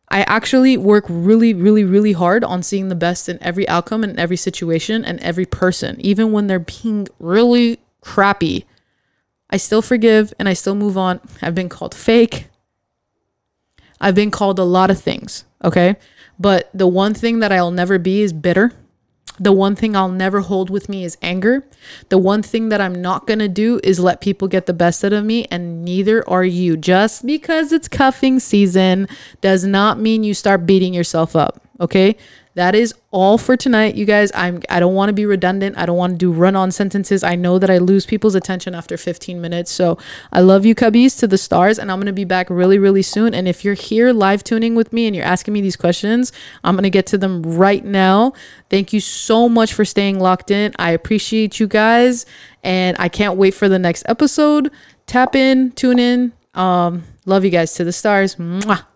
I 0.08 0.22
actually 0.22 0.76
work 0.76 1.04
really, 1.08 1.52
really, 1.52 1.84
really 1.84 2.12
hard 2.12 2.44
on 2.44 2.62
seeing 2.62 2.88
the 2.88 2.94
best 2.94 3.28
in 3.28 3.42
every 3.42 3.68
outcome 3.68 4.04
and 4.04 4.18
every 4.18 4.36
situation 4.36 5.04
and 5.04 5.18
every 5.20 5.46
person, 5.46 6.00
even 6.00 6.32
when 6.32 6.46
they're 6.46 6.60
being 6.60 7.08
really 7.18 7.80
crappy. 8.00 8.66
I 9.50 9.56
still 9.56 9.82
forgive 9.82 10.32
and 10.38 10.48
I 10.48 10.52
still 10.52 10.74
move 10.74 10.96
on. 10.96 11.20
I've 11.42 11.54
been 11.54 11.68
called 11.68 11.94
fake. 11.94 12.48
I've 14.00 14.14
been 14.14 14.30
called 14.30 14.58
a 14.58 14.64
lot 14.64 14.90
of 14.90 15.00
things, 15.00 15.44
okay? 15.64 15.96
But 16.38 16.70
the 16.72 16.86
one 16.86 17.14
thing 17.14 17.40
that 17.40 17.52
I'll 17.52 17.70
never 17.70 17.98
be 17.98 18.22
is 18.22 18.32
bitter. 18.32 18.72
The 19.38 19.52
one 19.52 19.76
thing 19.76 19.94
I'll 19.94 20.08
never 20.08 20.40
hold 20.40 20.70
with 20.70 20.88
me 20.88 21.04
is 21.04 21.18
anger. 21.20 21.66
The 22.08 22.18
one 22.18 22.42
thing 22.42 22.70
that 22.70 22.80
I'm 22.80 22.94
not 22.94 23.26
going 23.26 23.38
to 23.40 23.48
do 23.48 23.80
is 23.84 24.00
let 24.00 24.20
people 24.20 24.48
get 24.48 24.66
the 24.66 24.72
best 24.72 25.04
out 25.04 25.12
of 25.12 25.24
me, 25.24 25.46
and 25.50 25.84
neither 25.84 26.28
are 26.28 26.44
you. 26.44 26.76
Just 26.76 27.26
because 27.26 27.70
it's 27.70 27.88
cuffing 27.88 28.40
season 28.40 29.08
does 29.42 29.64
not 29.64 30.00
mean 30.00 30.24
you 30.24 30.32
start 30.32 30.64
beating 30.64 30.94
yourself 30.94 31.36
up, 31.36 31.60
okay? 31.80 32.16
That 32.56 32.74
is 32.74 32.94
all 33.10 33.36
for 33.36 33.54
tonight 33.54 33.94
you 33.96 34.06
guys. 34.06 34.32
I'm 34.34 34.62
i 34.70 34.80
don't 34.80 34.94
want 34.94 35.10
to 35.10 35.12
be 35.12 35.26
redundant. 35.26 35.76
I 35.78 35.84
don't 35.84 35.96
want 35.96 36.14
to 36.14 36.18
do 36.18 36.32
run-on 36.32 36.72
sentences. 36.72 37.22
I 37.22 37.36
know 37.36 37.58
that 37.58 37.70
i 37.70 37.78
lose 37.78 38.06
people's 38.06 38.34
attention 38.34 38.74
after 38.74 38.96
15 38.96 39.40
minutes. 39.40 39.70
So 39.70 39.98
i 40.32 40.40
love 40.40 40.64
you 40.64 40.74
cubbies 40.74 41.18
to 41.20 41.26
the 41.26 41.38
stars 41.38 41.78
and 41.78 41.92
i'm 41.92 41.98
going 41.98 42.06
to 42.06 42.12
be 42.14 42.24
back 42.24 42.48
really 42.50 42.78
really 42.78 43.02
soon. 43.02 43.34
And 43.34 43.46
if 43.46 43.64
you're 43.64 43.74
here 43.74 44.12
live 44.12 44.42
tuning 44.42 44.74
with 44.74 44.92
me 44.92 45.06
and 45.06 45.14
you're 45.14 45.24
asking 45.24 45.52
me 45.54 45.60
these 45.60 45.76
questions 45.76 46.32
i'm 46.64 46.74
going 46.74 46.84
to 46.84 46.90
get 46.90 47.06
to 47.08 47.18
them 47.18 47.42
right 47.42 47.84
now. 47.84 48.32
Thank 48.70 48.92
you 48.92 49.00
so 49.00 49.48
much 49.48 49.74
for 49.74 49.84
staying 49.84 50.18
locked 50.18 50.50
in. 50.50 50.74
I 50.78 50.90
appreciate 50.92 51.60
you 51.60 51.66
guys 51.66 52.24
and 52.64 52.96
i 52.98 53.08
can't 53.08 53.36
wait 53.36 53.52
for 53.52 53.68
the 53.68 53.78
next 53.78 54.04
episode. 54.08 54.72
Tap 55.06 55.36
in 55.36 55.72
tune 55.72 55.98
in. 55.98 56.32
Um 56.54 57.04
love 57.26 57.44
you 57.44 57.50
guys 57.50 57.74
to 57.74 57.84
the 57.84 57.92
stars. 57.92 58.36
Mwah. 58.36 58.95